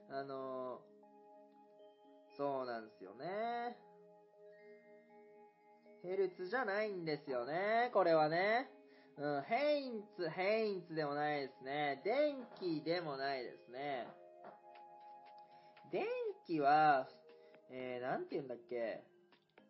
[0.09, 0.81] あの、
[2.35, 3.77] そうなんですよね。
[6.01, 7.91] ヘルツじゃないんですよね。
[7.93, 8.69] これはね。
[9.17, 12.01] うん、ヘインツ、ヘインツでもないですね。
[12.05, 14.07] 電気でもないですね。
[15.91, 16.05] 電
[16.47, 17.07] 気は、
[17.69, 19.03] えー、なんて言うんだっけ。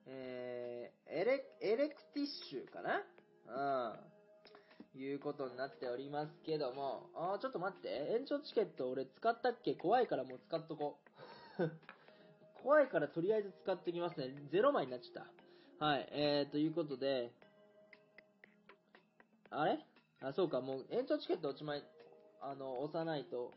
[0.06, 3.04] えー、エレ、エレクティッシュかな
[3.48, 4.09] うん。
[5.10, 7.10] いうことになっておりますけども。
[7.16, 7.90] あー、ちょっと待って。
[8.18, 9.74] 延長チケット俺使ったっけ？
[9.76, 11.00] 怖いからもう使っとこ
[11.60, 11.64] う。
[12.64, 14.28] 怖いからとりあえず使ってきますね。
[14.52, 15.26] 0枚になっちゃっ
[15.80, 15.86] た。
[15.86, 16.08] はい。
[16.12, 17.32] えー、ということで、
[19.50, 19.80] あれ？
[20.22, 21.84] あ、そうか、もう延長チケット落ちまい、
[22.42, 23.54] あの、押さないと、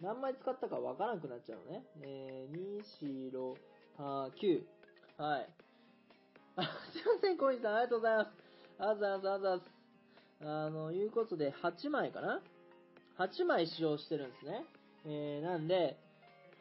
[0.00, 1.84] 何枚使ったかわからなくなっちゃうのね。
[2.00, 3.54] えー、2、4、
[3.98, 4.66] 6、9。
[5.18, 5.48] はい。
[6.56, 8.30] あ、 すいません、コインさん、ありがとうございます。
[8.78, 9.75] あざあざあざあざ
[10.42, 12.42] あの、いうことで、8枚かな
[13.18, 14.64] ?8 枚使用してるんですね。
[15.06, 15.98] えー、なんで、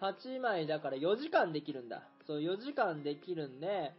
[0.02, 2.04] 8枚だから4時間できるんだ。
[2.28, 3.94] そう、4時間できるんで、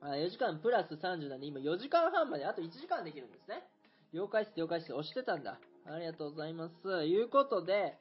[0.00, 3.64] あ4時間プラス30なんで、今4時間半まであと1時間できるんですね。
[4.12, 4.92] 了解です、了解です。
[4.92, 5.58] 押してたんだ。
[5.86, 7.04] ありがとうございます。
[7.04, 7.98] いうことで、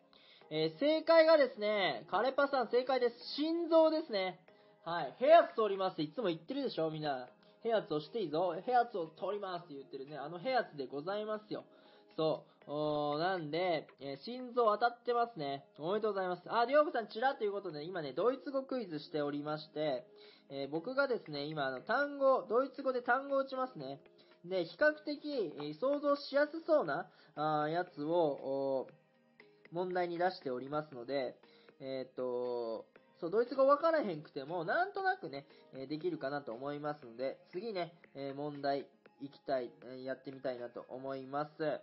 [0.49, 3.15] えー、正解がですね、カレパさん正解です。
[3.35, 4.39] 心臓ですね。
[4.85, 5.15] はい。
[5.19, 7.27] ヘアツ通りますいつも言ってるでしょみんな。
[7.67, 8.55] ヘアツ押していいぞ。
[8.65, 10.17] ヘアツを通りますって言ってるね。
[10.17, 11.65] あのヘアツでございますよ。
[12.15, 12.71] そう。
[12.71, 15.65] おなんで、えー、心臓当たってますね。
[15.77, 16.43] おめでとうございます。
[16.47, 20.05] あ、りょうこさんちらということで、今ね、ドイツ語クイズしておりまして、
[20.49, 23.99] えー、僕がですね、今、あの、単語、ドイツ語で単語を打ちますね。
[24.45, 28.87] で、比較的、え想像しやすそうな、あやつを、
[29.71, 31.35] 問題に出しておりますので、
[31.81, 32.85] えっ、と、
[33.19, 38.85] そう、ドイツ語分からへんくても、なんとなくね、えできるかなと思いますので、次ね、え問題
[39.21, 39.71] いきたい、
[40.03, 41.79] やってみたいなと思います。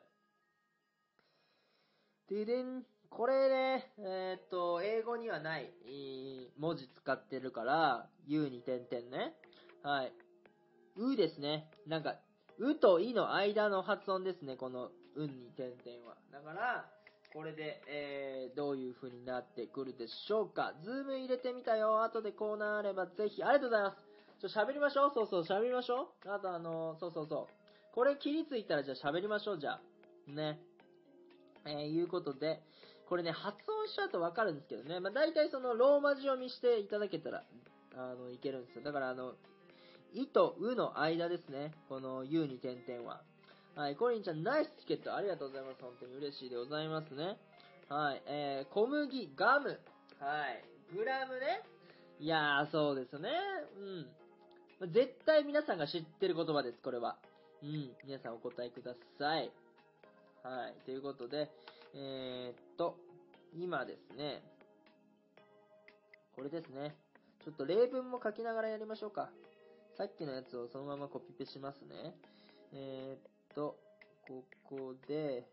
[2.29, 5.71] ででん、これね、えっ、と、英語にはない、
[6.59, 9.35] 文字使ってるから、U に点々ね。
[9.83, 10.13] はい。
[10.97, 11.69] うですね。
[11.87, 12.17] なんか、
[12.59, 16.17] うといの間の発音ですね、このうんに点々は。
[16.33, 16.89] だから、
[17.35, 20.73] これで、えー、どういう風になってくるでしょうか。
[20.85, 22.05] ズーム入れてみたよ。
[22.05, 24.49] 後でこうなればぜひ、ありがとうございます。
[24.49, 25.11] ちょ、喋りましょう。
[25.13, 26.31] そうそう、喋りましょう。
[26.31, 27.93] あとあのー、そうそうそう。
[27.93, 29.81] これ切りついたらじゃあ喋りましょう、じゃあ。
[30.31, 30.61] ね。
[31.67, 32.63] えー、いうことで、
[33.09, 35.01] これね、発音しちゃうとわかるんですけどね。
[35.01, 37.43] まあ、大体そのローマ字読みしていただけたら、
[37.97, 38.85] あの、いけるんですよ。
[38.85, 39.35] だからあの、
[40.13, 41.73] いとうの間ですね。
[41.89, 43.23] この U に点々は。
[43.77, 45.83] はい、コリンちゃん、ナイスチケットありがとうございます。
[45.83, 47.37] 本当に嬉しいでございますね。
[47.89, 49.69] はい、えー、小麦、ガム。
[49.69, 49.75] は
[50.51, 51.61] い、グラムね。
[52.21, 53.31] いやー、そうですね。
[54.81, 54.93] うん。
[54.93, 57.19] 絶対皆さんが知ってる言葉です、これは。
[57.65, 59.51] うん、皆さんお答えください。
[60.45, 61.51] はい、ということで、
[61.95, 62.97] えー、っと、
[63.57, 64.43] 今ですね、
[66.37, 66.95] これですね。
[67.45, 69.31] ちょっと例文も書きながらやりましょうか。
[69.97, 72.15] さっきのやつをそのままコピペしますね。
[72.73, 73.77] えー、っと、
[74.27, 75.47] ここで、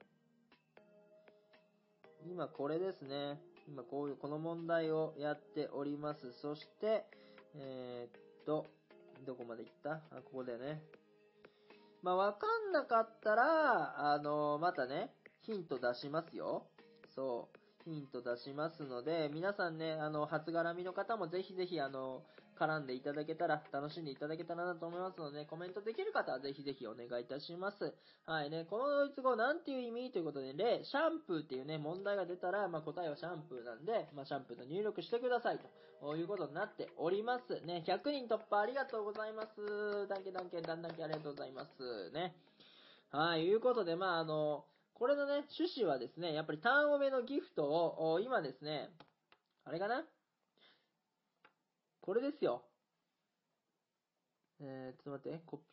[2.25, 3.39] 今これですね。
[3.67, 6.33] 今こういう、この問題をやっております。
[6.33, 7.05] そして、
[7.55, 8.65] えー、っと、
[9.25, 9.91] どこまで行った？
[9.91, 10.81] あ、ここでね。
[12.01, 16.65] まあ、わかんなかったら、あのまたね、ヒント出しますよ。
[17.13, 17.60] そう。
[17.85, 22.23] ヒント出しますので、皆さんね、あの、初絡みの方もぜひぜひ、あの、
[22.59, 27.93] 絡んでいただけたら、楽しんでいただけたらなと思いますので、コメントできる方はぜひぜひお願いいたします。
[28.25, 35.59] はいね、このドイツ語なんていう意味ということで、例、シャンプーっていうね、問題が出たら、まあ、答えはシャンプーなんで、まあ、シャンプーと入力してください
[36.01, 37.61] ということになっております。
[37.65, 40.07] ね、100人突破ありがとうございます。
[40.07, 42.11] だんけだんけだんだんけありがとうございます。
[42.11, 42.35] ね。
[43.09, 44.65] はい、いうことで、まあ、あの、
[45.01, 48.91] これのね、趣旨はですね、やっぱりターンオメのギフトを、今ですね、
[49.65, 50.05] あれかな？
[52.01, 52.61] これですよ。
[54.61, 55.63] えー、ちょっと待って、コピ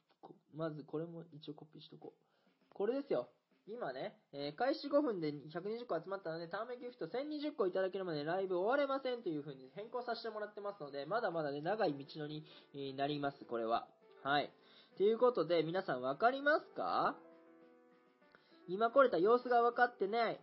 [0.56, 2.74] まずこれも一応コピーしとこう。
[2.74, 3.28] これですよ。
[3.66, 13.86] 今ね、えー、開始5分で120個集まったので、ターンメギフト1020個いただけるまでライブ終われませんという風に変更させてもらってますので、まだまだね、長い道のりになります、これは。
[14.24, 14.50] はい。
[14.96, 17.14] ということで、皆さんわかりますか？
[18.68, 20.38] 今来れた様子が分かってない。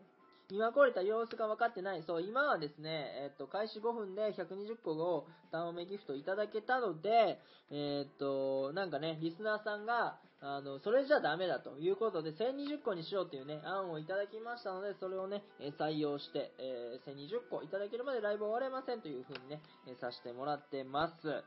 [0.51, 2.03] 今来れた様子が分かってない。
[2.05, 7.39] そう、今はですね、えっと、開始5分で120個を単めギフトいただけたので、
[7.71, 15.41] えっと、なんかね、リスナーさんが、あの、それじゃダメだということで、1020個にしようというね、案をいただきましたので、それをね、
[15.79, 19.61] 採用して、えー、1020個いただけるまでライブ終われませんという風にね、
[19.99, 21.43] させてもらってます。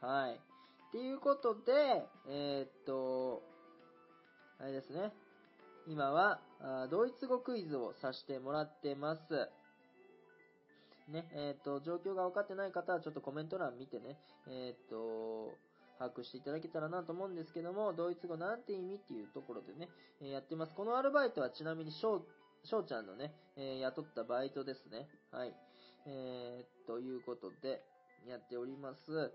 [0.00, 0.34] はい。
[0.34, 3.42] っていうことで、えー、っと、
[4.58, 5.12] あれですね。
[5.88, 6.40] 今は、
[6.90, 9.48] ドイツ語クイズをさせてもらってます。
[11.08, 14.18] ね、えっ、ー、と、状況が分かってない方はちょっとコメント欄見てね、
[14.48, 15.54] えっ、ー、と、
[15.98, 19.88] 把握していただけたらなと思うんですけども、ドイツ語なんて意味っていうところでね、
[20.20, 20.74] えやってます。
[20.74, 22.26] このアルバイトはちなみに翔、
[22.64, 25.06] 翔ちゃんのね、え雇ったバイトですね。
[25.30, 25.54] はい。
[26.06, 27.80] えー、ということで、
[28.26, 29.32] やっております。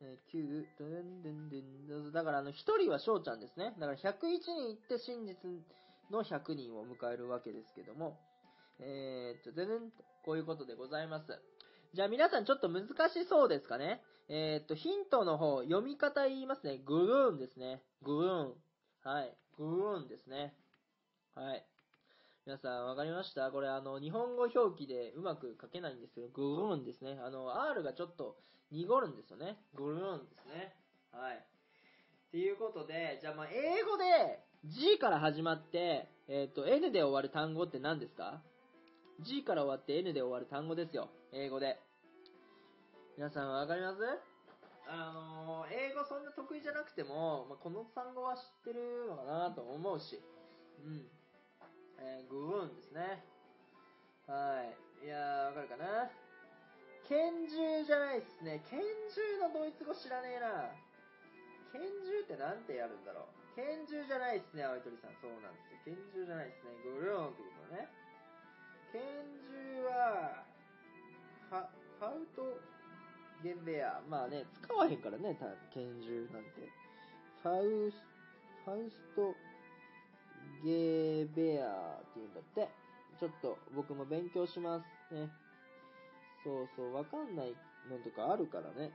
[0.00, 3.74] えー、9、だからあの、1人は翔ちゃんですね。
[3.78, 5.36] だから101人行って真実
[6.10, 8.18] の100人を迎えるわけですけども、
[8.78, 9.78] えー、っと、全然、
[10.24, 11.38] こういうことでございます。
[11.92, 16.78] じゃあ皆さんちょっと難しそうですかねえー、っと、ヒントの方、読み方言いますね。
[16.78, 17.82] グルーンですね。
[18.02, 18.54] グルーン。
[19.02, 19.36] はい。
[19.58, 20.54] グルーンですね。
[21.34, 21.66] はい。
[22.46, 23.50] 皆さんわかりました？
[23.50, 27.18] これあの、日本語表記でうまく書けないんですけど、グルーンですね。
[27.22, 28.36] あの、R がちょっと
[28.70, 29.58] 濁るんですよね。
[29.74, 30.76] グルーンですね。
[31.12, 31.36] はい。
[31.36, 38.42] っていうことで、じゃあまあ、英語で、G から始まって、えっ、ー、と、N で終わる単語って何ですか
[39.20, 41.08] ?G から終わって N で終わる単語ですよ。
[41.32, 41.80] 英語で。
[43.16, 43.98] 皆さんわかります？
[44.86, 50.20] あのー、英語そんな得意じゃなくても、まあ、この単語は知ってるのかなと思うし。
[50.84, 51.08] うん。
[51.98, 53.24] えー、グーンですね。
[54.26, 54.60] は
[55.02, 55.06] い。
[55.06, 56.10] いやー、わかるかな？
[57.08, 58.62] 拳銃じゃないっすね。
[58.68, 60.68] 拳銃のドイツ語知らねえな。
[61.72, 63.39] 拳銃ってなんてやるんだろう？
[63.60, 65.12] 拳銃じゃないですね、青い鳥さん。
[65.20, 65.92] そうなんですよ。
[65.92, 66.72] 拳銃じゃないですね。
[66.80, 67.92] グルーンってことね。
[68.88, 69.04] 拳
[69.52, 70.48] 銃は、
[71.52, 71.68] は、
[72.00, 72.56] ファウト
[73.44, 74.00] ゲンベア。
[74.08, 75.36] まあね、使わへんからね、
[75.74, 76.72] 拳銃なんて。
[77.44, 78.00] ファウス、
[78.64, 79.36] ファウスト
[80.64, 82.68] ゲーベアって言うんだって。
[83.20, 85.28] ちょっと僕も勉強しますね。
[86.42, 87.54] そうそう、わかんない
[87.90, 88.90] のとかあるからね。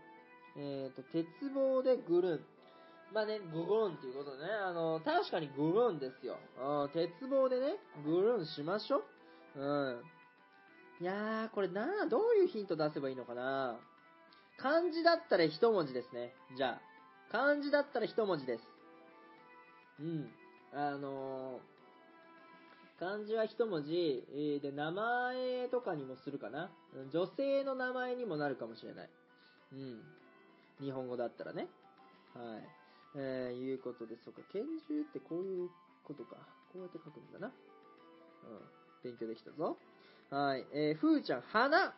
[0.58, 2.46] えっ、ー、と、鉄棒でぐるん。
[3.14, 4.45] まあね、グルンっていうことね、
[5.06, 6.38] 確かにグルーンですよ。
[6.60, 9.04] うん、鉄棒でね、グルーンしましょ
[9.56, 9.60] う。
[9.60, 10.02] うん。
[11.00, 13.78] いやー、これなどういうヒント出せばいいのかな
[14.58, 16.34] 漢字だったら一文字ですね。
[16.58, 16.82] じゃあ。
[17.32, 18.64] 漢字だったら一文字です。
[20.00, 20.32] うん。
[20.74, 26.72] あのー、漢字は一文字、えー、で、名前とかにもするかな。
[27.12, 29.10] 女性の名前にもなるかもしれない。
[29.74, 30.02] うん。
[30.82, 31.68] 日本語だったらね。
[32.34, 32.85] はい。
[33.18, 35.70] えー、いうことで、そうか、拳銃ってこういう
[36.04, 36.36] ことか。
[36.74, 37.48] こうやって書くんだな。
[37.48, 37.54] うん。
[39.04, 39.78] 勉強できたぞ。
[40.30, 40.66] はい。
[40.74, 41.94] えー、ふーちゃん、花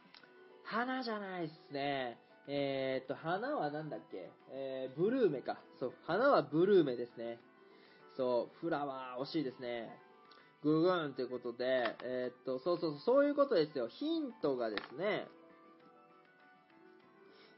[0.63, 2.20] 花じゃないっすね。
[2.47, 4.30] えー、っと、花はなんだっけ？
[4.51, 5.57] えー、ブルーメか。
[5.80, 7.39] そう、花はブルーメですね。
[8.15, 9.89] そう、フラワー、惜しいですね。
[10.63, 13.88] ググーンということで、えー、っと、そうそうそう、そういうことですよ。
[13.88, 15.28] ヒントがですね、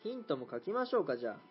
[0.04, 1.49] ヒントも書きましょうか、じゃあ。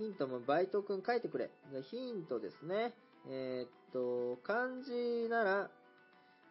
[0.00, 1.50] ヒントもバイトくん書いてくれ。
[1.90, 2.94] ヒントですね。
[3.28, 5.70] えー、っと、漢字なら、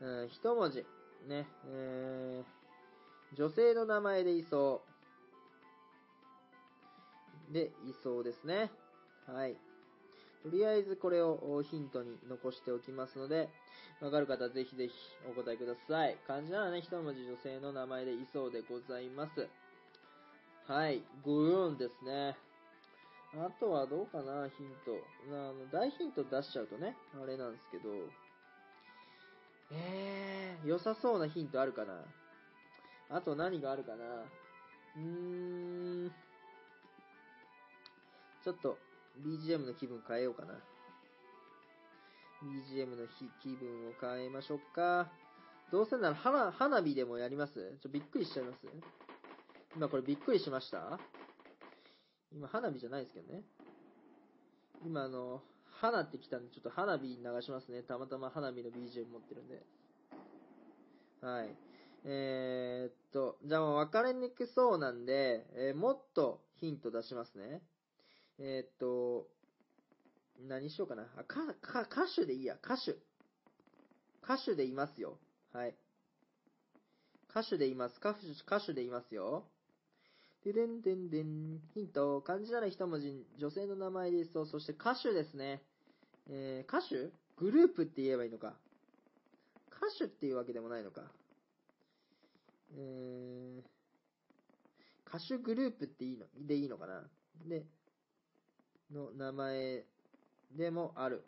[0.01, 0.85] うん、一文字。
[1.27, 4.83] ね、えー、女性の名前でいそ
[7.49, 7.53] う。
[7.53, 8.69] で、いそうですね。
[9.25, 9.57] はい。
[10.43, 13.49] とりあえずこれをヒントに残しておきますので、
[13.99, 14.93] わかる方ぜひぜひ
[15.27, 16.15] お答えください。
[16.27, 19.47] 漢字ならね、一文字女性の名前でいそうでございます。
[20.67, 22.37] はい、グーンですね。
[23.35, 25.03] あとはどうかな、ヒント。
[25.29, 27.89] あの、大ヒント出しちゃうとね、あれなんですけど。
[29.71, 31.93] えー、良さそうなヒントあるかな
[33.09, 36.11] あと何があるかなうーん。
[38.43, 38.79] ちょっと、
[39.23, 40.55] BGM の気分変えようかな。
[42.41, 43.05] BGM の
[43.43, 45.07] 気分を変えましょうか。
[45.71, 47.53] どうせなら花、花火でもやります？
[47.83, 48.65] ちょ、びっくりしちゃいます？
[49.75, 50.99] 今これびっくりしました？
[52.31, 53.43] 今花火じゃないですけどね。
[54.85, 55.41] 今あの、
[55.81, 57.83] 花って来たんで、ちょっと花火流しますね。
[57.83, 59.65] たまたま花火の BGM 持ってるんで。
[61.21, 61.55] はい。
[62.05, 67.61] えー、っと、じゃあもう分かりにくそうなんで、えー、もっとヒント出しますね。
[68.37, 69.27] えー、っと、
[70.47, 71.03] 何しようかな。
[71.17, 72.55] あ、か、か、歌手でいいや。
[72.55, 72.95] 歌手。
[74.23, 75.17] 歌手でいますよ。
[75.51, 75.75] はい。
[77.29, 77.97] 歌手でいます。
[77.97, 79.45] 歌手、歌手でいますよ。
[80.45, 81.59] ででんでんでん。
[81.73, 82.21] ヒント。
[82.21, 83.25] 漢字なら一文字。
[83.37, 85.61] 女性の名前ですと、そして歌手ですね。
[86.29, 87.11] えー、歌手？
[87.37, 88.53] グループって言えばいいのか。
[89.71, 91.01] 歌手っていうわけでもないのか。
[92.77, 97.03] えー、歌手グループっていいの、でいいのかな？
[97.45, 97.65] で、
[98.93, 99.83] の名前
[100.55, 101.23] でもある。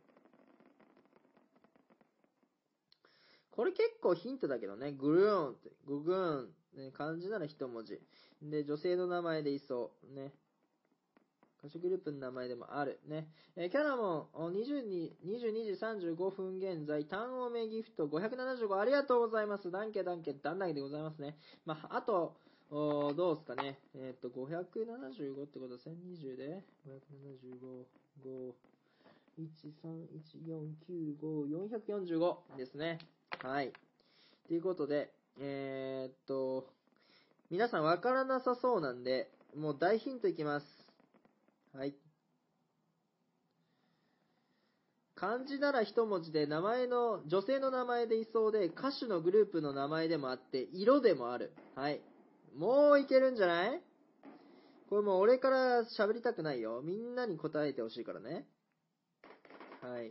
[3.51, 4.93] これ結構ヒントだけどね。
[4.93, 7.99] グルーンって、ググーン、ね、漢字なら一文字。
[8.41, 10.15] で、女性の名前でいそう。
[10.15, 10.31] ね。
[11.63, 12.99] 歌手グループの名前でもある。
[13.07, 13.27] ね。
[13.55, 19.69] えー、キャラモン、22, 22時35分現在、単音名ギフト575ありがとうございます。
[19.69, 21.37] ダンケダンケ、ダンダンでございますね。
[21.65, 22.35] まあ、あと、
[22.71, 23.77] おどうすかね。
[23.93, 27.85] えっ、と、575ってことは1020で、575、
[28.25, 28.53] 5、
[29.37, 29.45] 1、
[29.83, 31.67] 3、1、4、9、5、
[32.53, 32.97] 445ですね。
[33.43, 33.71] はい。
[34.47, 36.67] ということで、えー、っと、
[37.51, 40.65] 皆さんわからなさそうなんで、もう大ヒントいきます。
[41.75, 41.93] はい。
[45.15, 51.51] 漢字なら一文字で名前の、女性の名前でいそうで、歌手のグループの名前でもあって、色でもある。
[51.75, 51.99] はい。
[52.57, 53.81] もういけるんじゃない？
[54.89, 56.81] これもう俺から喋りたくないよ。
[56.81, 58.45] みんなに答えてほしいからね。
[59.81, 60.09] はい。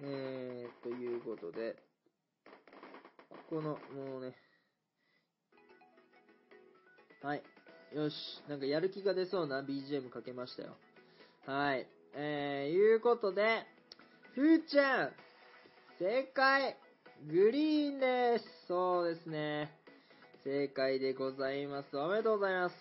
[0.00, 1.82] えー、ということで、
[3.48, 4.36] ここの、もうね、
[7.24, 7.42] はい。
[7.96, 8.14] よし。
[8.50, 10.76] なんかやる気が出そうな BGM かけましたよ。
[11.46, 11.86] はい。
[12.14, 13.64] えー、いうことで、
[14.34, 15.10] ふーちゃん、
[15.98, 16.76] 正解、
[17.26, 18.44] グリーンです。
[18.68, 19.72] そうですね。
[20.44, 21.96] 正解でございます。
[21.96, 22.74] おめでとうございます。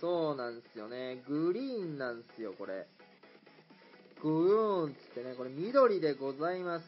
[0.00, 1.20] そうなんですよね。
[1.26, 2.86] グリーンなんですよ、これ。
[4.22, 6.86] グーンつってね、これ緑でございます。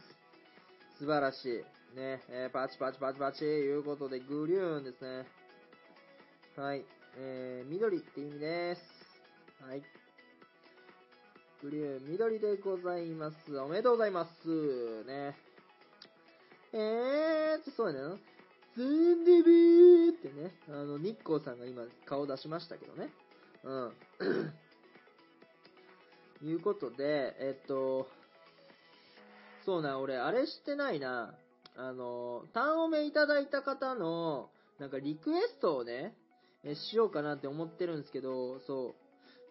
[1.00, 1.96] 素晴らしい。
[1.98, 5.41] ね、えー、パチパチパチパチいうことで、グリューンですね。
[6.54, 6.84] はい。
[7.16, 8.82] えー、緑って意味です。
[9.66, 9.82] はい。
[11.62, 13.58] グリュー、緑でございます。
[13.58, 15.04] おめでとうございます。
[15.06, 15.34] ね。
[16.74, 18.18] えーとそうやな。
[18.76, 23.08] ズンデビーってね、あの、日光さんが今顔出しましたけどね。
[23.64, 23.92] うん。
[26.50, 28.10] いうことで、えっと、
[29.64, 31.34] そうな、俺、あれしてないな。
[31.76, 36.14] あの、単おめいただいた方の、なんかリクエストをね、
[36.64, 38.94] えしようかなって思ってるんですけど、そ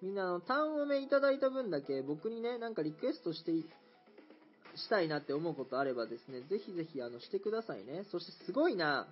[0.02, 0.06] う。
[0.06, 3.52] みんな、あの、単おめいただいた分だけ、僕にね、なんかリクエストして、
[4.76, 8.06] したいなって思うことあればですね、ぜひぜひ、あの、してくださいね。
[8.12, 9.08] そしてすごいな、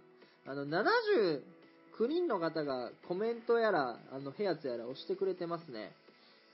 [0.45, 1.41] あの、79
[2.07, 5.91] 人の方がコメントやら、あの、ヘアツやら押してくれてますね。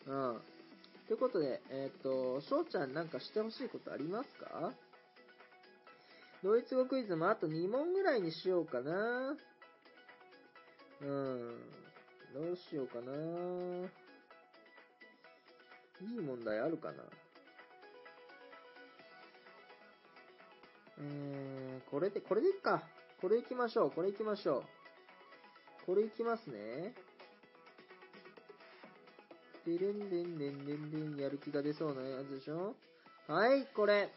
[0.07, 0.41] うん。
[1.07, 4.73] ということで、えっ、ー、と、翔ちゃんなんかしてほしいことありますか？
[6.43, 9.35] ドイツ語クイズもあと2問ぐらいにしようかな。
[11.01, 11.57] うん。
[12.33, 13.11] どうしようかな。
[16.01, 17.03] いい問題あるかな。
[20.97, 22.83] えーん、これで、これでいっか。
[23.21, 23.91] これいきましょう。
[23.91, 24.63] これいきましょう。
[25.85, 26.93] これいきますね。
[29.65, 32.75] でれんでんでんでんでん、やる気が出そうなやつでしょ
[33.27, 34.11] はい、これ。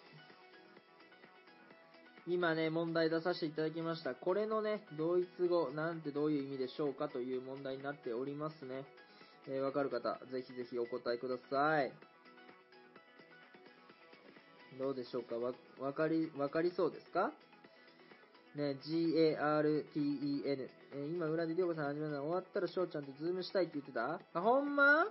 [2.30, 4.14] 今ね、問題出させていただきました。
[4.14, 8.84] これのね、ドイツ語、なんてどういう意味でしょうかという問題になっておりますね。
[9.48, 11.90] えー、わかる方、ぜひぜひお答えください。
[14.78, 15.36] どうでしょうか？
[15.36, 17.32] わ、わかり、わかりそうですか？
[18.54, 20.70] ね、G-A-R-T-E-N。
[20.92, 24.20] えー、今、裏でりょうこさん始めたの終わったら翔ちゃんとズームしたいって言ってた？
[24.34, 25.06] あ、ほんま？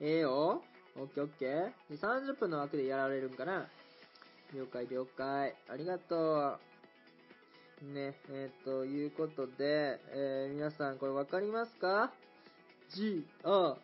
[0.00, 0.62] ええよ。
[0.96, 1.72] オッケーオッケー。
[1.90, 3.68] で、30分の枠でやられるんかな？
[4.54, 5.54] 了解了解。
[5.68, 6.58] ありがと
[7.82, 7.84] う。
[7.84, 12.12] ね、えっ、ー、と、いうことで、えー、皆さんこれわかりますか
[12.90, 13.76] ?G, A,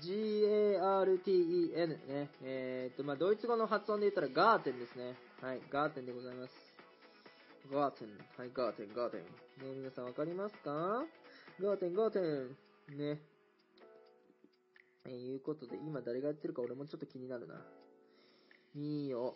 [0.00, 2.30] G, A, R, T, E, N ね。
[2.42, 5.16] えっ、ー、と、まあ、ドイツ語の発音で言ったらガーテンですね。
[5.42, 6.54] はい、ガーテンでございます。
[7.70, 8.08] ガーテン。
[8.38, 9.20] はい、ガーテン、ガーテン。
[9.20, 9.26] ね、
[9.76, 11.04] 皆さんわかりますか？
[11.60, 12.48] ガーテン、ガーテン。
[12.96, 13.20] ね。
[15.04, 17.54] えー、いうことで、今誰がやってるか俺もちょっと気になるな。
[18.74, 19.34] いいよ。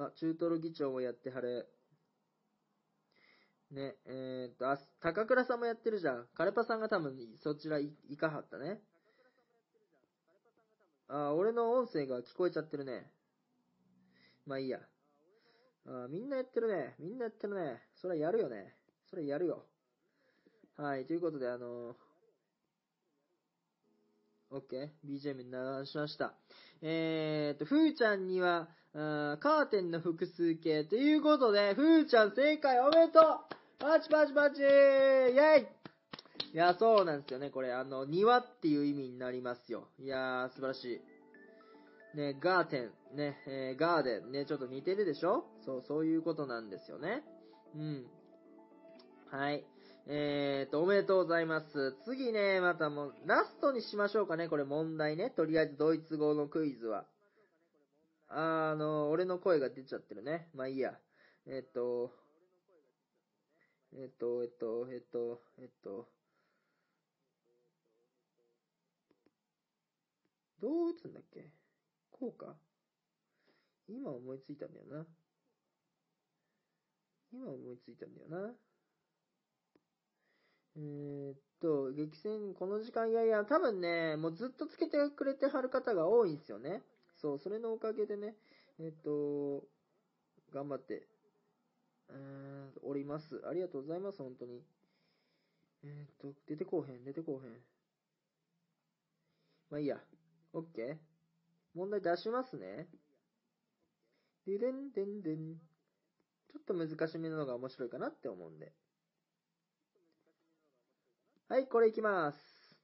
[0.00, 1.66] あ、中トロ議長もやってはれ。
[3.70, 6.26] ね、えー、っと、あ、高倉さんもやってるじゃん。
[6.34, 8.80] カレパさんが多分そちら行かはったね。
[11.08, 13.10] あ、俺の音声が聞こえちゃってるね。
[14.46, 14.80] まあいいや。
[15.86, 16.94] あ、みんなやってるね。
[16.98, 17.82] みんなやってるね。
[18.00, 18.74] それやるよね。
[19.10, 19.66] それやるよ。
[20.76, 22.10] はい、ということで、あのー
[24.50, 24.90] OK。
[25.06, 26.34] BGM に流しました。
[26.82, 33.24] えーと、ふーちゃんには、ーカーテンの複数形ということで、ふーちゃん正解おめでとう
[33.78, 35.66] パチパチパチイェイ
[36.52, 37.50] いや、そうなんですよね。
[37.50, 39.88] これ、あの、庭っていう意味になりますよ。
[40.00, 41.00] いやー、素晴らし
[42.14, 42.16] い。
[42.16, 45.44] ね、ガーテン、ね、えー、ガーデン、ね、ちょっと似てるでしょ？
[45.64, 47.22] そう、そういうことなんですよね。
[47.76, 48.06] うん。
[49.30, 49.64] はい。
[50.08, 51.94] えーと、おめでとうございます。
[52.04, 55.30] 次ね、またもう、ラストにしましょうかね、これ問題ね。
[55.30, 57.04] とりあえずドイツ語のクイズは。
[58.32, 60.48] あの、俺の声が出ちゃってるね。
[60.54, 60.96] まあいいや。
[61.46, 62.12] えっと、
[63.92, 66.08] えっと、えっと、えっと、えっと、
[70.60, 71.50] どう打つんだっけ？
[72.12, 72.54] こうか
[73.88, 75.06] 今思いついたんだよな。
[77.32, 78.54] 今思いついたんだよな。
[80.76, 86.82] えー、っと、激戦、この時間、いやいや、多分ね、もうずっとつけてくれてはる方が多いんですよね。
[87.20, 88.34] そう、それのおかげでね、
[88.78, 89.62] え、っと、
[90.50, 91.06] 頑張って、
[92.08, 93.42] えー、おります。
[93.46, 94.62] ありがとうございます、本当に。
[95.82, 97.52] えっと、出てこうへん、出てこうへん。
[99.70, 100.00] まあいいや。
[100.54, 100.96] オッケー
[101.74, 102.88] 問題出しますね。
[104.46, 105.56] ででんでんでん。
[106.48, 108.72] ちょっと難しめなのが面白いかなって思うんで。
[111.48, 112.74] はい、これいきます。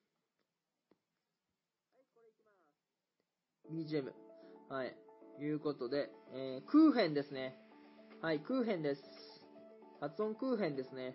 [3.70, 4.25] BGM。
[4.68, 4.96] はい。
[5.40, 7.56] いうことで、えー、クーヘンですね。
[8.22, 9.02] はい、クーヘンです。
[10.00, 11.14] 発音クーヘンですね。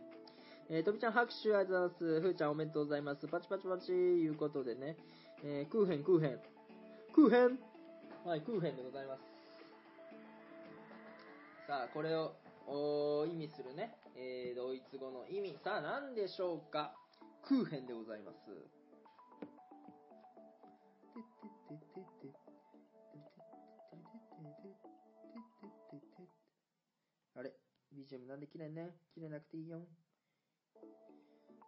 [0.70, 2.22] えー、とびちゃん拍手ありがとうございます。
[2.22, 3.28] ふーちゃんおめでとうございます。
[3.28, 4.96] パチパチパチいうことでね。
[5.44, 6.40] えー、クーヘン、クーヘン。
[7.14, 7.60] クーヘン
[8.24, 9.22] はい、クーヘンでございます。
[11.68, 12.34] さあ、これを、
[12.68, 15.58] お意味するね、えー、ドイツ語の意味。
[15.64, 16.94] さあ、何でしょうか？
[17.44, 18.81] クーヘンでございます。
[28.10, 29.82] ?BGM なんで切れね切れなくていいよ。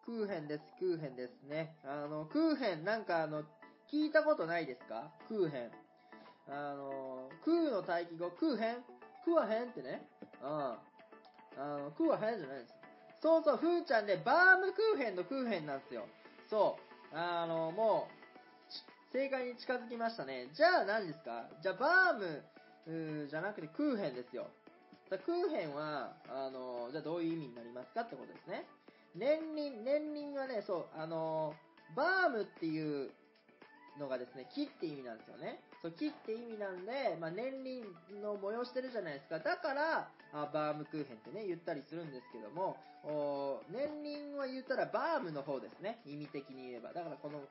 [0.06, 1.78] クーヘンです、クーヘンですね。
[1.86, 3.44] あの、クーヘン、なんかあの、
[3.92, 5.12] 聞いたことないですか？
[5.28, 5.72] クーヘン。
[6.50, 8.84] あの、クーの待機語、クーヘン？
[9.24, 10.06] クワヘンってね。
[10.42, 10.50] うん。
[10.50, 10.78] あ
[11.58, 12.74] の、クワヘンじゃないです。
[13.22, 16.06] そうそう、ふーちゃんで、バームクーヘンのクーヘンなんですよ。
[16.50, 16.78] そ
[17.14, 17.16] う。
[17.16, 18.10] あの、も
[19.10, 20.50] う、正解に近づきましたね。
[20.54, 21.48] じゃあ何ですか？
[21.62, 24.48] じゃあ、バーム、じゃなくてクーヘンですよ。
[25.20, 28.66] クーヘンは、あの、じゃあどういう意味になりますかってことですね。
[29.16, 31.53] 年輪、年輪はね、そう、あの、
[31.95, 33.11] バームっていう
[33.99, 35.61] のがですね、木って意味なんですよね。
[35.82, 37.84] そう、木って意味なんで、まあ、年輪
[38.22, 39.39] の催してるじゃないですか。
[39.39, 45.99] だから、あバームクーヘンってね、言ったりするんですけども、お年輪は言ったらバームの方ですね。
[46.05, 46.93] 意味的に言えば。
[46.93, 47.41] だからこの、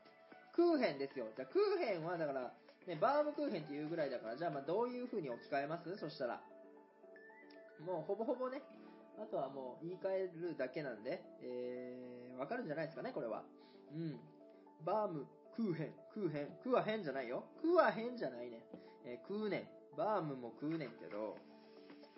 [0.56, 1.26] クーヘンですよ。
[1.36, 2.52] じゃ、クーヘンはだから、
[2.88, 5.96] ね、バームクーヘンっていうぐらいだから、じゃあ、ま、どういう風に置き換えます？
[5.98, 6.40] そしたら。
[7.86, 8.62] もう、ほぼほぼね、
[9.18, 13.42] あとはもう言い換えるだけなんで、えー、わかるんじゃないですかね、これは。
[13.94, 14.18] うん。
[14.84, 17.44] バーム、クーヘン、クーヘン、クワヘンじゃないよ。
[17.60, 18.62] クワヘンじゃないね。
[19.04, 19.68] えー、クーネン。
[19.96, 21.36] バームも食うねんけど、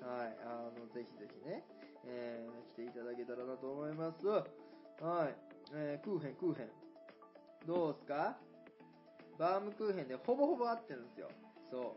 [0.01, 1.65] はい、あの、ぜひぜひね、
[2.07, 4.27] えー、来ていただけたらなと思います。
[4.27, 4.43] は
[5.27, 5.35] い、
[5.75, 6.69] えー、クーヘン、クーヘン。
[7.67, 8.37] どうすか？
[9.39, 11.29] バームクーヘンでほぼほぼ合ってるんですよ。
[11.69, 11.97] そ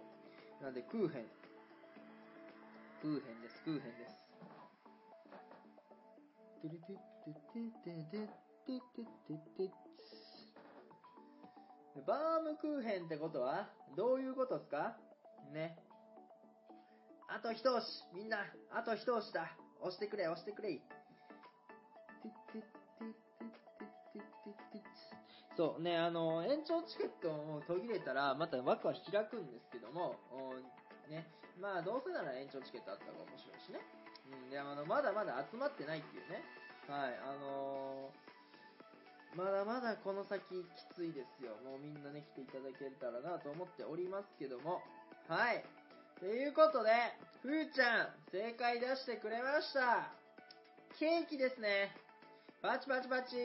[0.59, 0.63] う。
[0.63, 1.26] なんで、クーヘン。
[3.01, 4.27] クーヘンです、クーヘンです。
[6.61, 8.01] ててててて
[8.65, 9.03] てて
[9.55, 9.87] てて
[12.05, 14.97] バームクーヘンってことは、どういうことですか
[15.53, 15.77] ね。
[17.27, 18.39] あと一押しみんな、
[18.71, 20.81] あと一押しだ押してくれ、押してくれ
[25.57, 30.15] そうね、あの、延長チケットを途切れたら、また枠は開くんですけども、
[31.09, 31.25] ね、
[31.59, 33.81] まあ、どうせなら延長チケットあった方が面白いしね。
[34.29, 36.43] うん、で、あの、まだまだ集まってないっていうね。
[36.87, 38.27] はい、あのー
[39.37, 41.51] まだまだこの先きついですよ。
[41.63, 44.81] もうみんなね、来ていただけたらなと思っておりますけども。
[45.27, 45.63] はい。
[46.19, 46.89] ということで、
[47.43, 50.09] ふーちゃん、正解出してくれました。
[50.97, 51.93] ケーキですね。
[52.63, 53.35] パチパチパチ。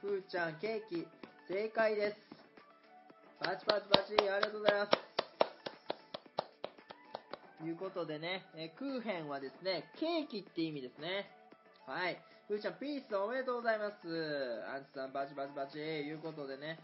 [0.00, 1.06] ふーちゃん、ケーキ、
[1.48, 2.16] 正解です。
[3.40, 5.11] パチパチパチ、ありがとうございます。
[7.64, 11.30] いうことでね、えクーヘンはですね、ケーキって意味ですね。
[11.86, 12.18] はい。
[12.48, 14.64] ふーちゃん、ピースおめでとうございます。
[14.66, 16.78] アンチさん、バチバチバチ、いうことでね。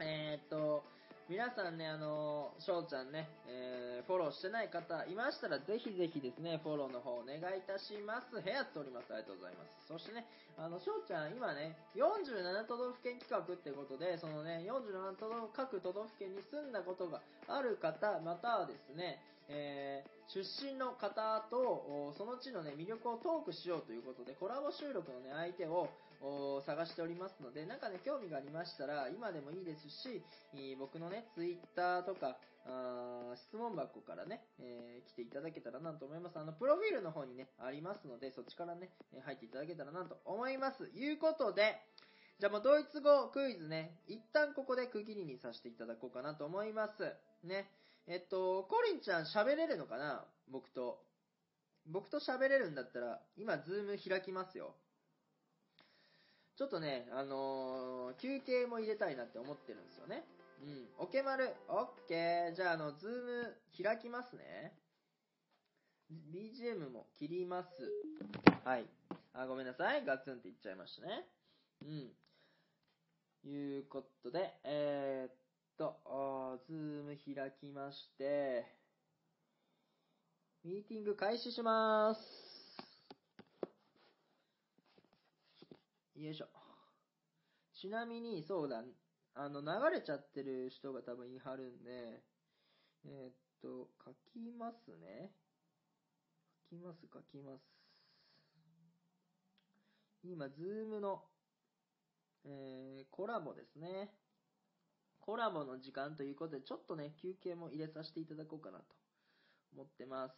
[0.00, 0.84] えー、っと、
[1.28, 8.28] 皆さんね、あの、翔ちゃんね、えー、フォローしてない方いましたら、ぜひぜひですね、フォローの方お願いいたします。
[8.28, 9.08] 部屋っております。
[9.08, 9.88] ありがとうございます。
[9.88, 10.28] そしてね、
[10.60, 25.88] あの、翔ちゃん、今ね、47都道府県企画ってことで、そのね、47都道各都道府県に住んだことがある方、またはですね、えー出身の方と、その地のね、魅力をトークしようということで、コラボ収録のね、相手を
[26.64, 30.24] 探しておりますので、なんかね、興味がありましたら、今でもいいですし、
[30.78, 32.38] 僕のね、ツイッターとか、
[33.36, 36.38] 質問箱からね、えー来ていただけたらなと思います。
[36.38, 38.88] あの、プロフィールの方にね、ありますので、そっちからね、
[39.24, 40.84] 入っていただけたらなと思います。
[40.94, 41.76] いうことで、
[42.40, 47.14] じゃあもうドイツ語クイズね、一旦ここで区切りにさせていただこうかなと思います。
[47.44, 47.68] ね。
[48.06, 50.24] えっと、コリンちゃん喋れるのかな？
[50.50, 51.02] 僕と。
[51.86, 54.74] 僕と喋れるんだったら、今、ズーム開きますよ。
[56.56, 60.24] ちょっとね、あのー休憩も入れたいなって思ってるんですよね。
[60.62, 60.88] うん。
[60.98, 62.54] オケマル、オッケー。
[62.54, 64.72] じゃあ、あの、ズーム開きますね。
[66.32, 67.68] BGM も切ります。
[68.64, 68.86] はい。
[69.32, 70.04] あ、ごめんなさい。
[70.04, 71.26] ガツンって言っちゃいましたね。
[71.82, 72.12] うん。
[73.50, 75.34] いうことで、えー、っ
[75.76, 78.64] と、あーズーム開きまして、
[80.62, 82.20] ミーティング開始します。
[86.16, 86.46] よいしょ。
[87.80, 88.84] ちなみに、そうだ、
[89.34, 92.22] あの、流れちゃってる人が多分いはるんで、
[93.04, 95.32] えーっと、書きますね。
[96.70, 97.62] 書きます、書きます。
[100.22, 101.24] 今、ズームの、
[102.44, 104.10] えーコラボですね。
[105.24, 108.84] コラボの時間ということで、ちょっとね、休憩も入れさせていただこうかなと
[109.72, 110.34] 思ってます。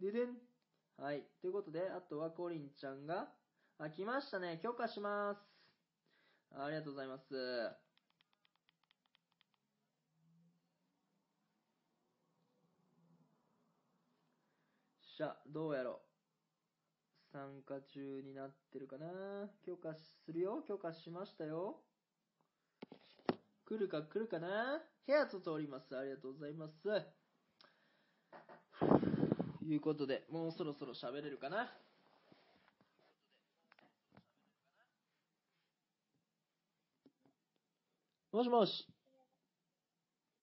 [0.00, 0.38] ででん。
[0.96, 1.24] はい。
[1.42, 3.28] ということで、あとはコリンちゃんが、
[3.76, 4.60] あ、来ましたね。
[4.62, 5.40] 許可します。
[6.54, 7.34] ありがとうございます。
[15.02, 16.11] しゃ、どうやろ
[17.32, 19.06] 参加中になってるかな
[19.64, 21.80] 許可するよ許可しましたよ。
[23.64, 25.96] 来るか来るかな部屋と通ります。
[25.96, 26.82] ありがとうございます。
[26.82, 26.90] と
[29.64, 31.72] いうことで、もうそろそろ喋れるかな
[38.30, 38.91] もしもし。